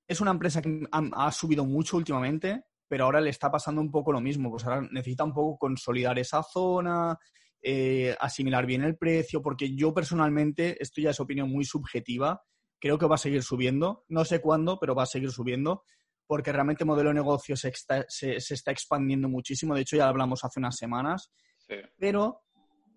es 0.07 0.21
una 0.21 0.31
empresa 0.31 0.61
que 0.61 0.87
ha, 0.89 1.25
ha 1.25 1.31
subido 1.33 1.65
mucho 1.65 1.97
últimamente, 1.97 2.63
pero 2.87 3.03
ahora 3.03 3.19
le 3.19 3.29
está 3.29 3.51
pasando 3.51 3.81
un 3.81 3.91
poco 3.91 4.13
lo 4.13 4.21
mismo, 4.21 4.49
pues 4.49 4.63
ahora 4.63 4.87
necesita 4.89 5.25
un 5.25 5.33
poco 5.33 5.57
consolidar 5.57 6.17
esa 6.17 6.41
zona, 6.43 7.19
eh, 7.61 8.15
asimilar 8.19 8.65
bien 8.65 8.83
el 8.83 8.97
precio, 8.97 9.41
porque 9.41 9.75
yo 9.75 9.93
personalmente, 9.93 10.81
esto 10.81 11.01
ya 11.01 11.11
es 11.11 11.19
opinión 11.19 11.49
muy 11.49 11.65
subjetiva, 11.65 12.41
creo 12.79 12.97
que 12.97 13.05
va 13.05 13.15
a 13.15 13.19
seguir 13.19 13.43
subiendo, 13.43 14.03
no 14.09 14.25
sé 14.25 14.41
cuándo, 14.41 14.79
pero 14.79 14.95
va 14.95 15.03
a 15.03 15.07
seguir 15.07 15.31
subiendo, 15.31 15.83
porque 16.25 16.51
realmente 16.51 16.83
el 16.83 16.87
modelo 16.87 17.09
de 17.09 17.15
negocio 17.15 17.55
se 17.55 17.69
está, 17.69 18.05
se, 18.07 18.37
está 18.37 18.71
expandiendo 18.71 19.29
muchísimo, 19.29 19.75
de 19.75 19.81
hecho 19.81 19.97
ya 19.97 20.07
hablamos 20.07 20.43
hace 20.43 20.59
unas 20.59 20.77
semanas, 20.77 21.31
pero 21.97 22.41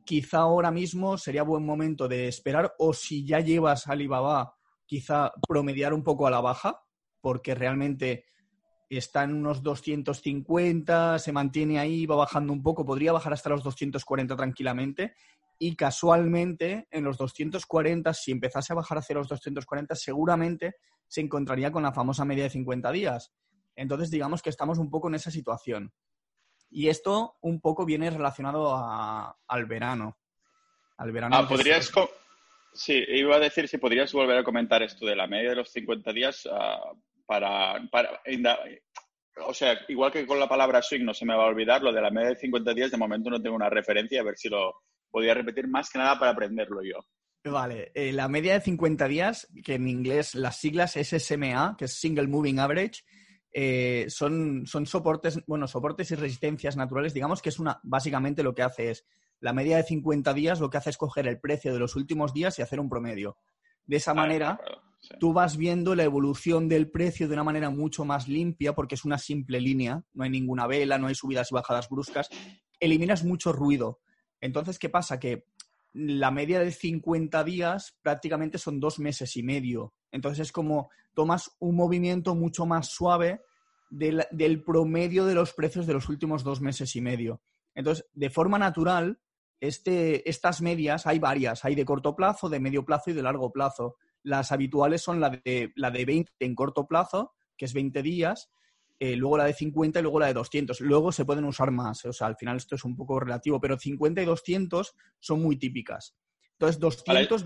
quizá 0.05 0.39
ahora 0.39 0.71
mismo 0.71 1.19
sería 1.19 1.43
buen 1.43 1.65
momento 1.65 2.09
de 2.09 2.29
esperar, 2.29 2.75
o 2.79 2.93
si 2.93 3.27
ya 3.27 3.41
llevas 3.41 3.87
Alibaba, 3.87 4.55
quizá 4.87 5.33
promediar 5.47 5.93
un 5.93 6.03
poco 6.03 6.27
a 6.27 6.31
la 6.31 6.41
baja, 6.41 6.81
porque 7.21 7.55
realmente 7.55 8.25
está 8.91 9.25
en 9.25 9.35
unos 9.35 9.63
250, 9.63 11.19
se 11.19 11.33
mantiene 11.33 11.79
ahí, 11.79 12.07
va 12.07 12.17
bajando 12.17 12.53
un 12.53 12.63
poco, 12.63 12.85
podría 12.85 13.13
bajar 13.13 13.33
hasta 13.33 13.51
los 13.51 13.63
240 13.63 14.37
tranquilamente 14.37 15.15
y 15.59 15.77
casualmente 15.77 16.89
en 16.91 17.05
los 17.05 17.17
240, 17.17 18.13
si 18.15 18.33
empezase 18.33 18.73
a 18.73 18.77
bajar 18.77 18.99
hacia 18.99 19.15
los 19.15 19.29
240, 19.29 19.95
seguramente 19.95 20.77
se 21.07 21.21
encontraría 21.21 21.71
con 21.71 21.83
la 21.83 21.93
famosa 21.93 22.25
media 22.25 22.45
de 22.45 22.51
50 22.51 22.91
días. 22.93 23.33
Entonces, 23.77 24.11
digamos 24.11 24.43
que 24.43 24.51
estamos 24.51 24.79
un 24.79 24.91
poco 24.91 25.09
en 25.09 25.15
esa 25.15 25.31
situación. 25.31 25.93
Y 26.71 26.89
esto 26.89 27.37
un 27.41 27.61
poco 27.61 27.85
viene 27.85 28.11
relacionado 28.11 28.75
al 28.77 29.67
verano. 29.67 30.19
Al 30.97 31.13
verano. 31.13 31.37
Ah, 31.37 31.49
podrías. 31.49 31.93
Sí, 32.73 33.05
iba 33.09 33.37
a 33.37 33.41
decir 33.41 33.69
si 33.69 33.79
podrías 33.79 34.13
volver 34.13 34.39
a 34.39 34.45
comentar 34.45 34.83
esto 34.83 35.07
de 35.07 35.15
la 35.15 35.29
media 35.29 35.51
de 35.51 35.57
los 35.57 35.71
50 35.71 36.13
días 36.13 36.49
ah, 36.51 36.93
para, 37.27 37.81
para 37.91 38.21
o 39.47 39.55
sea, 39.55 39.79
igual 39.89 40.13
que 40.13 40.27
con 40.27 40.39
la 40.39 40.49
palabra 40.49 40.83
swing 40.83 41.05
no 41.05 41.15
se 41.15 41.25
me 41.25 41.35
va 41.35 41.45
a 41.45 41.49
olvidar, 41.49 41.83
lo 41.83 41.93
de 41.93 42.01
la 42.01 42.11
media 42.11 42.31
de 42.31 42.37
50 42.37 42.75
días 42.75 42.91
de 42.91 42.97
momento 42.97 43.31
no 43.31 43.43
tengo 43.43 43.57
una 43.57 43.71
referencia, 43.71 44.21
a 44.21 44.25
ver 44.25 44.37
si 44.37 44.49
lo 44.49 44.75
podía 45.11 45.35
repetir 45.35 45.69
más 45.69 45.91
que 45.91 45.99
nada 45.99 46.19
para 46.19 46.33
aprenderlo 46.33 46.83
yo. 46.83 47.05
Vale, 47.45 47.93
eh, 47.95 48.13
la 48.13 48.29
media 48.29 48.55
de 48.55 48.61
50 48.61 49.07
días, 49.07 49.49
que 49.65 49.75
en 49.75 49.89
inglés 49.89 50.35
las 50.35 50.57
siglas 50.57 50.97
es 50.97 51.13
SMA, 51.13 51.77
que 51.77 51.87
es 51.87 51.95
Single 51.95 52.27
Moving 52.27 52.59
Average, 52.59 53.03
eh, 53.53 54.07
son, 54.09 54.67
son 54.67 54.87
soportes, 54.87 55.41
bueno, 55.47 55.69
soportes 55.69 56.11
y 56.11 56.15
resistencias 56.15 56.77
naturales, 56.77 57.13
digamos 57.13 57.43
que 57.43 57.51
es 57.51 57.59
una, 57.59 57.81
básicamente 57.83 58.43
lo 58.43 58.55
que 58.55 58.63
hace 58.63 58.91
es, 58.91 59.07
la 59.41 59.53
media 59.53 59.77
de 59.77 59.83
50 59.83 60.33
días 60.33 60.59
lo 60.59 60.71
que 60.71 60.79
hace 60.79 60.91
es 60.91 60.97
coger 60.97 61.29
el 61.29 61.39
precio 61.39 61.73
de 61.73 61.79
los 61.79 61.97
últimos 61.97 62.33
días 62.33 62.59
y 62.59 62.63
hacer 62.63 62.81
un 62.81 62.89
promedio. 62.89 63.37
De 63.85 63.97
esa 63.97 64.15
manera, 64.15 64.59
tú 65.19 65.33
vas 65.33 65.57
viendo 65.57 65.95
la 65.95 66.05
evolución 66.05 66.69
del 66.69 66.91
precio 66.91 67.29
de 67.29 67.35
una 67.35 67.45
manera 67.45 67.71
mucho 67.71 68.05
más 68.05 68.29
limpia 68.29 68.75
porque 68.75 68.95
es 68.95 69.05
una 69.05 69.19
simple 69.19 69.61
línea, 69.61 70.03
no 70.13 70.25
hay 70.25 70.31
ninguna 70.31 70.67
vela, 70.67 70.99
no 70.99 71.07
hay 71.07 71.15
subidas 71.15 71.51
y 71.51 71.55
bajadas 71.55 71.89
bruscas, 71.89 72.29
eliminas 72.81 73.25
mucho 73.25 73.53
ruido. 73.53 74.01
Entonces, 74.41 74.79
¿qué 74.79 74.89
pasa? 74.89 75.19
Que 75.19 75.47
la 75.95 76.31
media 76.31 76.61
de 76.61 76.73
50 76.73 77.45
días 77.45 77.97
prácticamente 78.03 78.59
son 78.59 78.81
dos 78.81 78.99
meses 78.99 79.37
y 79.37 79.43
medio. 79.43 79.95
Entonces 80.11 80.49
es 80.49 80.53
como 80.53 80.91
tomas 81.15 81.53
un 81.61 81.77
movimiento 81.77 82.35
mucho 82.35 82.67
más 82.67 82.89
suave 82.89 83.43
del, 83.91 84.65
promedio 84.65 85.25
de 85.25 85.35
los 85.35 85.53
precios 85.53 85.87
de 85.87 85.93
los 85.93 86.09
últimos 86.09 86.43
dos 86.43 86.61
meses 86.61 86.95
y 86.97 87.01
medio. 87.01 87.41
Entonces, 87.75 88.07
de 88.13 88.31
forma 88.31 88.59
natural, 88.59 89.21
este, 89.61 90.29
estas 90.29 90.61
medias 90.61 91.07
hay 91.07 91.19
varias, 91.19 91.65
hay 91.65 91.75
de 91.75 91.85
corto 91.85 92.17
plazo, 92.17 92.49
de 92.49 92.61
medio 92.61 92.85
plazo 92.85 93.11
y 93.11 93.15
de 93.15 93.23
largo 93.23 93.53
plazo. 93.53 93.97
Las 94.25 94.51
habituales 94.51 95.01
son 95.01 95.21
la 95.21 95.31
de, 95.31 95.73
la 95.77 95.93
de 95.93 96.05
20 96.05 96.33
en 96.41 96.55
corto 96.57 96.89
plazo, 96.89 97.35
que 97.57 97.67
es 97.67 97.73
20 97.73 98.03
días, 98.03 98.51
eh, 98.99 99.17
luego 99.17 99.37
la 99.37 99.45
de 99.45 99.53
50 99.53 99.99
y 99.99 100.03
luego 100.03 100.21
la 100.21 100.27
de 100.27 100.35
200. 100.35 100.81
Luego 100.81 101.13
se 101.13 101.25
pueden 101.25 101.45
usar 101.45 101.71
más, 101.71 102.05
o 102.05 102.13
sea, 102.13 102.27
al 102.27 102.37
final 102.37 102.57
esto 102.57 102.75
es 102.75 102.85
un 102.85 102.97
poco 102.97 103.21
relativo, 103.21 103.61
pero 103.61 103.79
50 103.79 104.23
y 104.23 104.25
200 104.25 104.97
son 105.21 105.43
muy 105.43 105.57
típicas. 105.57 106.17
Entonces, 106.53 106.81
200, 106.81 107.45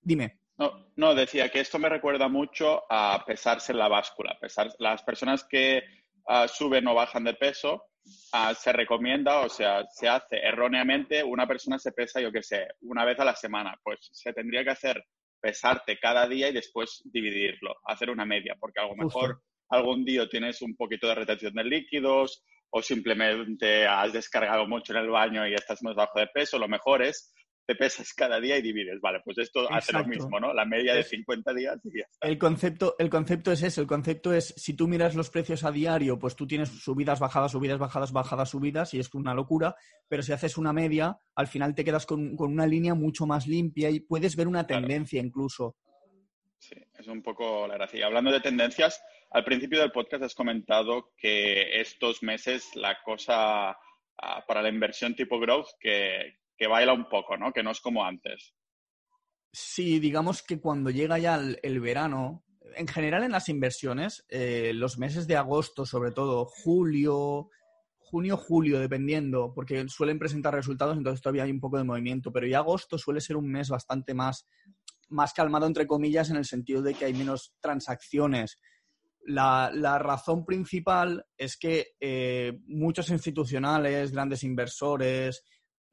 dime. 0.00 0.40
No, 0.58 0.86
no, 0.96 1.14
decía 1.14 1.50
que 1.50 1.60
esto 1.60 1.78
me 1.78 1.88
recuerda 1.88 2.28
mucho 2.28 2.84
a 2.88 3.22
pesarse 3.26 3.72
en 3.72 3.78
la 3.78 3.88
báscula. 3.88 4.38
Pesar, 4.40 4.70
las 4.78 5.02
personas 5.02 5.44
que 5.44 5.82
ah, 6.28 6.48
suben 6.48 6.86
o 6.86 6.94
bajan 6.94 7.24
de 7.24 7.34
peso, 7.34 7.82
ah, 8.32 8.54
se 8.54 8.72
recomienda, 8.72 9.40
o 9.40 9.48
sea, 9.48 9.84
se 9.90 10.08
hace 10.08 10.36
erróneamente, 10.36 11.22
una 11.22 11.46
persona 11.46 11.78
se 11.78 11.92
pesa, 11.92 12.20
yo 12.20 12.32
qué 12.32 12.42
sé, 12.42 12.68
una 12.80 13.04
vez 13.04 13.18
a 13.20 13.24
la 13.24 13.36
semana. 13.36 13.78
Pues 13.82 14.08
se 14.12 14.32
tendría 14.32 14.64
que 14.64 14.70
hacer 14.70 15.04
pesarte 15.46 15.96
cada 16.00 16.26
día 16.26 16.48
y 16.48 16.52
después 16.52 17.02
dividirlo, 17.04 17.76
hacer 17.84 18.10
una 18.10 18.24
media, 18.26 18.56
porque 18.58 18.80
a 18.80 18.88
lo 18.88 18.96
mejor 18.96 19.40
algún 19.68 20.04
día 20.04 20.28
tienes 20.28 20.60
un 20.60 20.74
poquito 20.74 21.06
de 21.06 21.14
retención 21.14 21.54
de 21.54 21.62
líquidos 21.62 22.44
o 22.70 22.82
simplemente 22.82 23.86
has 23.86 24.12
descargado 24.12 24.66
mucho 24.66 24.92
en 24.92 24.98
el 24.98 25.08
baño 25.08 25.46
y 25.46 25.54
estás 25.54 25.84
más 25.84 25.94
bajo 25.94 26.18
de 26.18 26.26
peso, 26.26 26.58
lo 26.58 26.66
mejor 26.66 27.00
es 27.02 27.32
te 27.66 27.74
pesas 27.74 28.14
cada 28.14 28.40
día 28.40 28.56
y 28.56 28.62
divides. 28.62 29.00
Vale, 29.00 29.20
pues 29.24 29.38
esto 29.38 29.70
hace 29.70 29.92
lo 29.92 30.04
mismo, 30.04 30.38
¿no? 30.38 30.54
La 30.54 30.64
media 30.64 30.94
de 30.94 31.02
50 31.02 31.52
días 31.52 31.78
y 31.84 31.98
ya 31.98 32.04
está. 32.04 32.28
El 32.28 32.38
concepto, 32.38 32.94
el 32.98 33.10
concepto 33.10 33.50
es 33.50 33.62
ese. 33.62 33.80
El 33.80 33.86
concepto 33.88 34.32
es, 34.32 34.54
si 34.56 34.74
tú 34.74 34.86
miras 34.86 35.16
los 35.16 35.30
precios 35.30 35.64
a 35.64 35.72
diario, 35.72 36.18
pues 36.18 36.36
tú 36.36 36.46
tienes 36.46 36.68
subidas, 36.68 37.18
bajadas, 37.18 37.52
subidas, 37.52 37.78
bajadas, 37.78 38.12
bajadas, 38.12 38.50
subidas, 38.50 38.94
y 38.94 39.00
es 39.00 39.12
una 39.14 39.34
locura. 39.34 39.74
Pero 40.08 40.22
si 40.22 40.32
haces 40.32 40.56
una 40.56 40.72
media, 40.72 41.18
al 41.34 41.48
final 41.48 41.74
te 41.74 41.84
quedas 41.84 42.06
con, 42.06 42.36
una 42.38 42.66
línea 42.66 42.94
mucho 42.94 43.26
más 43.26 43.48
limpia 43.48 43.90
y 43.90 44.00
puedes 44.00 44.36
ver 44.36 44.46
una 44.46 44.66
tendencia 44.66 45.20
incluso. 45.20 45.76
Sí, 46.58 46.76
es 46.98 47.06
un 47.08 47.22
poco 47.22 47.66
la 47.66 47.74
gracia. 47.74 48.06
hablando 48.06 48.30
de 48.30 48.40
tendencias, 48.40 49.02
al 49.32 49.44
principio 49.44 49.80
del 49.80 49.90
podcast 49.90 50.22
has 50.22 50.34
comentado 50.34 51.12
que 51.16 51.80
estos 51.80 52.22
meses 52.22 52.70
la 52.76 53.02
cosa 53.02 53.70
ah, 53.70 54.44
para 54.46 54.62
la 54.62 54.68
inversión 54.68 55.14
tipo 55.14 55.38
growth 55.38 55.68
que, 55.80 56.38
que 56.56 56.66
baila 56.66 56.92
un 56.92 57.08
poco, 57.08 57.36
¿no? 57.36 57.52
Que 57.52 57.62
no 57.62 57.70
es 57.70 57.80
como 57.80 58.04
antes. 58.04 58.54
Sí, 59.52 60.00
digamos 60.00 60.42
que 60.42 60.60
cuando 60.60 60.90
llega 60.90 61.18
ya 61.18 61.36
el, 61.36 61.80
verano, 61.80 62.44
en 62.74 62.86
general 62.86 63.24
en 63.24 63.32
las 63.32 63.48
inversiones, 63.48 64.26
eh, 64.28 64.72
los 64.74 64.98
meses 64.98 65.26
de 65.26 65.36
agosto, 65.36 65.86
sobre 65.86 66.12
todo, 66.12 66.44
julio, 66.44 67.48
junio, 67.98 68.36
julio, 68.36 68.78
dependiendo, 68.78 69.52
porque 69.54 69.88
suelen 69.88 70.18
presentar 70.18 70.54
resultados, 70.54 70.96
entonces 70.96 71.20
todavía 71.20 71.44
hay 71.44 71.50
un 71.50 71.60
poco 71.60 71.78
de 71.78 71.84
movimiento, 71.84 72.32
pero 72.32 72.46
ya 72.46 72.58
agosto 72.58 72.98
suele 72.98 73.20
ser 73.20 73.36
un 73.36 73.50
mes 73.50 73.68
bastante 73.68 74.14
más, 74.14 74.46
más 75.08 75.32
calmado, 75.32 75.66
entre 75.66 75.86
comillas, 75.86 76.30
en 76.30 76.36
el 76.36 76.44
sentido 76.44 76.82
de 76.82 76.94
que 76.94 77.06
hay 77.06 77.14
menos 77.14 77.54
transacciones. 77.60 78.58
La, 79.24 79.70
razón 79.98 80.44
principal 80.44 81.26
es 81.36 81.56
que 81.56 81.94
eh, 81.98 82.58
muchos 82.66 83.10
institucionales, 83.10 84.12
grandes 84.12 84.44
inversores, 84.44 85.42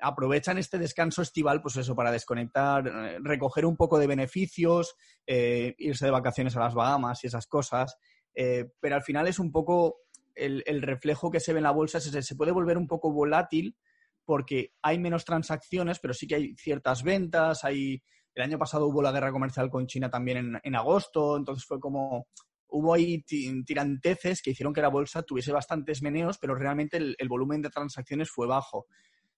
aprovechan 0.03 0.57
este 0.57 0.77
descanso 0.77 1.21
estival, 1.21 1.61
pues 1.61 1.77
eso, 1.77 1.95
para 1.95 2.11
desconectar, 2.11 2.87
eh, 2.87 3.17
recoger 3.21 3.65
un 3.65 3.77
poco 3.77 3.97
de 3.97 4.07
beneficios, 4.07 4.95
eh, 5.25 5.73
irse 5.77 6.05
de 6.05 6.11
vacaciones 6.11 6.55
a 6.57 6.59
las 6.59 6.73
Bahamas 6.73 7.23
y 7.23 7.27
esas 7.27 7.47
cosas. 7.47 7.97
Eh, 8.35 8.65
pero 8.79 8.95
al 8.95 9.03
final 9.03 9.27
es 9.27 9.39
un 9.39 9.51
poco 9.51 10.01
el, 10.35 10.81
reflejo 10.81 11.31
que 11.31 11.39
se 11.39 11.53
ve 11.53 11.59
en 11.59 11.63
la 11.63 11.71
bolsa, 11.71 11.99
se, 11.99 12.21
se 12.21 12.35
puede 12.35 12.51
volver 12.51 12.77
un 12.77 12.87
poco 12.87 13.11
volátil 13.11 13.77
porque 14.25 14.73
hay 14.81 14.99
menos 14.99 15.25
transacciones, 15.25 15.99
pero 15.99 16.13
sí 16.13 16.27
que 16.27 16.35
hay 16.35 16.55
ciertas 16.55 17.03
ventas, 17.03 17.63
hay... 17.63 18.01
El 18.35 18.41
año 18.41 18.57
pasado 18.57 18.87
hubo 18.87 19.03
la 19.03 19.11
guerra 19.11 19.31
comercial 19.31 19.69
con 19.69 19.85
China 19.85 20.09
también 20.09 20.59
en, 20.63 20.75
agosto, 20.75 21.37
entonces 21.37 21.65
fue 21.65 21.79
como 21.79 22.25
hubo 22.67 22.95
ahí 22.95 23.21
tiranteces 23.21 24.41
que 24.41 24.49
hicieron 24.49 24.73
que 24.73 24.81
la 24.81 24.87
bolsa 24.87 25.21
tuviese 25.21 25.51
bastantes 25.51 26.01
meneos, 26.01 26.39
pero 26.39 26.55
realmente 26.55 26.97
el, 26.97 27.29
volumen 27.29 27.61
de 27.61 27.69
transacciones 27.69 28.31
fue 28.31 28.47
bajo 28.47 28.87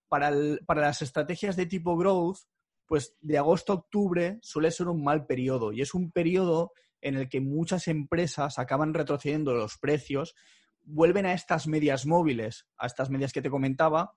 para, 0.08 0.32
las 0.32 1.02
estrategias 1.02 1.56
de 1.56 1.66
tipo 1.66 1.98
growth, 1.98 2.38
pues 2.86 3.16
de 3.22 3.38
agosto 3.38 3.74
a 3.74 3.76
octubre 3.78 4.40
suele 4.42 4.72
ser 4.72 4.88
un 4.88 5.04
mal 5.04 5.26
periodo 5.26 5.72
y 5.74 5.82
es 5.82 5.94
un 5.94 6.12
periodo 6.12 6.72
en 7.02 7.16
el 7.16 7.30
que 7.30 7.42
muchas 7.42 7.88
empresas 7.88 8.60
acaban 8.60 8.94
retrocediendo 8.94 9.54
los 9.54 9.78
precios, 9.78 10.36
vuelven 10.84 11.26
a 11.26 11.34
estas 11.34 11.68
medias 11.68 12.06
móviles, 12.06 12.68
a 12.78 12.88
estas 12.88 13.10
medias 13.10 13.34
que 13.34 13.42
te 13.42 13.50
comentaba, 13.50 14.16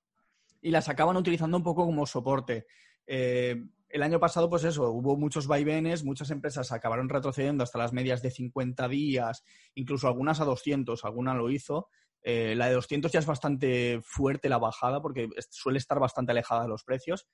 y 0.61 0.71
las 0.71 0.89
acaban 0.89 1.17
utilizando 1.17 1.57
un 1.57 1.63
poco 1.63 1.85
como 1.85 2.07
soporte. 2.07 2.67
Eh, 3.07 3.57
el 3.89 4.03
año 4.03 4.21
pasado, 4.21 4.51
pues 4.51 4.65
eso, 4.65 4.91
hubo 4.91 5.17
muchos 5.17 5.47
vaivenes, 5.47 6.05
muchas 6.05 6.31
empresas 6.31 6.73
acabaron 6.73 7.09
retrocediendo 7.09 7.65
hasta 7.65 7.79
las 7.79 7.93
medias 7.93 8.23
de 8.23 8.31
50 8.31 8.89
días, 8.89 9.45
incluso 9.75 10.09
algunas 10.09 10.41
a 10.41 10.45
200, 10.45 11.05
alguna 11.05 11.35
lo 11.35 11.51
hizo, 11.51 11.89
eh, 12.23 12.55
la 12.57 12.67
de 12.69 12.75
200 12.75 13.11
ya 13.13 13.21
es 13.21 13.27
bastante 13.27 14.01
fuerte 14.03 14.49
la 14.49 14.59
bajada 14.59 15.01
porque 15.01 15.29
suele 15.51 15.79
estar 15.79 15.99
bastante 15.99 16.33
alejada 16.33 16.63
de 16.63 16.69
los 16.69 16.85
precios. 16.85 17.27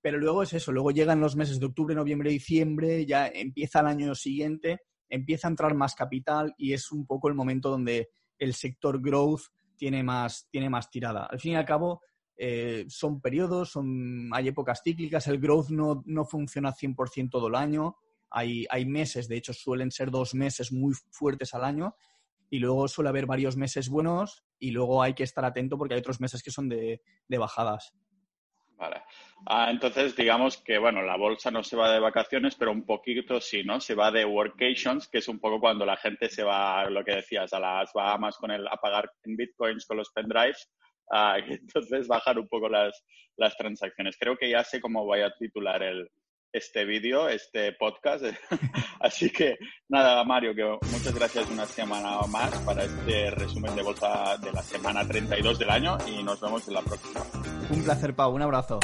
Pero 0.00 0.18
luego 0.18 0.42
es 0.42 0.52
eso, 0.52 0.72
luego 0.72 0.90
llegan 0.90 1.20
los 1.20 1.36
meses 1.36 1.60
de 1.60 1.66
octubre, 1.66 1.94
noviembre, 1.94 2.30
diciembre, 2.30 3.06
ya 3.06 3.28
empieza 3.28 3.80
el 3.80 3.86
año 3.86 4.14
siguiente, 4.16 4.80
empieza 5.08 5.46
a 5.46 5.50
entrar 5.50 5.74
más 5.74 5.94
capital 5.94 6.54
y 6.58 6.72
es 6.72 6.90
un 6.90 7.06
poco 7.06 7.28
el 7.28 7.34
momento 7.34 7.70
donde 7.70 8.10
el 8.36 8.54
sector 8.54 9.00
growth 9.00 9.42
tiene 9.76 10.02
más, 10.02 10.48
tiene 10.50 10.68
más 10.68 10.90
tirada. 10.90 11.26
Al 11.26 11.38
fin 11.38 11.52
y 11.52 11.56
al 11.56 11.64
cabo, 11.64 12.00
eh, 12.36 12.84
son 12.88 13.20
periodos, 13.20 13.70
son, 13.70 14.28
hay 14.32 14.48
épocas 14.48 14.80
cíclicas, 14.82 15.28
el 15.28 15.38
growth 15.38 15.68
no, 15.68 16.02
no 16.06 16.24
funciona 16.24 16.72
100% 16.72 17.30
todo 17.30 17.46
el 17.46 17.54
año, 17.54 17.96
hay, 18.28 18.66
hay 18.70 18.86
meses, 18.86 19.28
de 19.28 19.36
hecho 19.36 19.52
suelen 19.52 19.92
ser 19.92 20.10
dos 20.10 20.34
meses 20.34 20.72
muy 20.72 20.94
fuertes 21.10 21.54
al 21.54 21.64
año 21.64 21.94
y 22.52 22.58
luego 22.58 22.86
suele 22.86 23.08
haber 23.08 23.24
varios 23.24 23.56
meses 23.56 23.88
buenos 23.88 24.44
y 24.58 24.72
luego 24.72 25.02
hay 25.02 25.14
que 25.14 25.22
estar 25.22 25.42
atento 25.42 25.78
porque 25.78 25.94
hay 25.94 26.00
otros 26.00 26.20
meses 26.20 26.42
que 26.42 26.50
son 26.50 26.68
de, 26.68 27.00
bajadas. 27.30 27.94
Vale. 28.76 29.04
Ah, 29.46 29.70
entonces, 29.70 30.14
digamos 30.14 30.58
que, 30.58 30.76
bueno, 30.76 31.00
la 31.00 31.16
bolsa 31.16 31.50
no 31.50 31.62
se 31.62 31.76
va 31.76 31.90
de 31.90 31.98
vacaciones, 31.98 32.54
pero 32.54 32.70
un 32.70 32.84
poquito 32.84 33.40
sí, 33.40 33.64
¿no? 33.64 33.80
Se 33.80 33.94
va 33.94 34.10
de 34.10 34.26
workations, 34.26 35.08
que 35.08 35.18
es 35.18 35.28
un 35.28 35.40
poco 35.40 35.60
cuando 35.60 35.86
la 35.86 35.96
gente 35.96 36.28
se 36.28 36.42
va, 36.42 36.84
lo 36.90 37.02
que 37.02 37.16
decías, 37.16 37.54
a 37.54 37.58
las 37.58 37.90
Bahamas 37.94 38.36
con 38.36 38.50
el, 38.50 38.68
a 38.68 38.76
pagar 38.76 39.10
en 39.24 39.34
bitcoins 39.34 39.86
con 39.86 39.96
los 39.96 40.10
pendrives, 40.10 40.70
y 41.10 41.52
entonces 41.54 42.06
bajar 42.06 42.38
un 42.38 42.48
poco 42.48 42.68
las, 42.68 43.02
las 43.38 43.56
transacciones. 43.56 44.18
Creo 44.18 44.36
que 44.36 44.50
ya 44.50 44.62
sé 44.62 44.78
cómo 44.78 45.06
voy 45.06 45.22
a 45.22 45.32
titular 45.38 45.82
el, 45.82 46.06
este 46.52 46.84
vídeo, 46.84 47.28
este 47.28 47.72
podcast. 47.72 48.24
Así 49.00 49.30
que 49.30 49.56
nada, 49.88 50.22
Mario, 50.24 50.54
que 50.54 50.64
muchas 50.90 51.14
gracias 51.14 51.50
una 51.50 51.66
semana 51.66 52.20
más 52.28 52.50
para 52.58 52.84
este 52.84 53.30
resumen 53.30 53.74
de 53.74 53.82
bolsa 53.82 54.36
de 54.38 54.52
la 54.52 54.62
semana 54.62 55.06
32 55.06 55.58
del 55.58 55.70
año 55.70 55.98
y 56.06 56.22
nos 56.22 56.40
vemos 56.40 56.66
en 56.68 56.74
la 56.74 56.82
próxima. 56.82 57.20
Un 57.70 57.82
placer, 57.84 58.14
Pau. 58.14 58.34
Un 58.34 58.42
abrazo. 58.42 58.80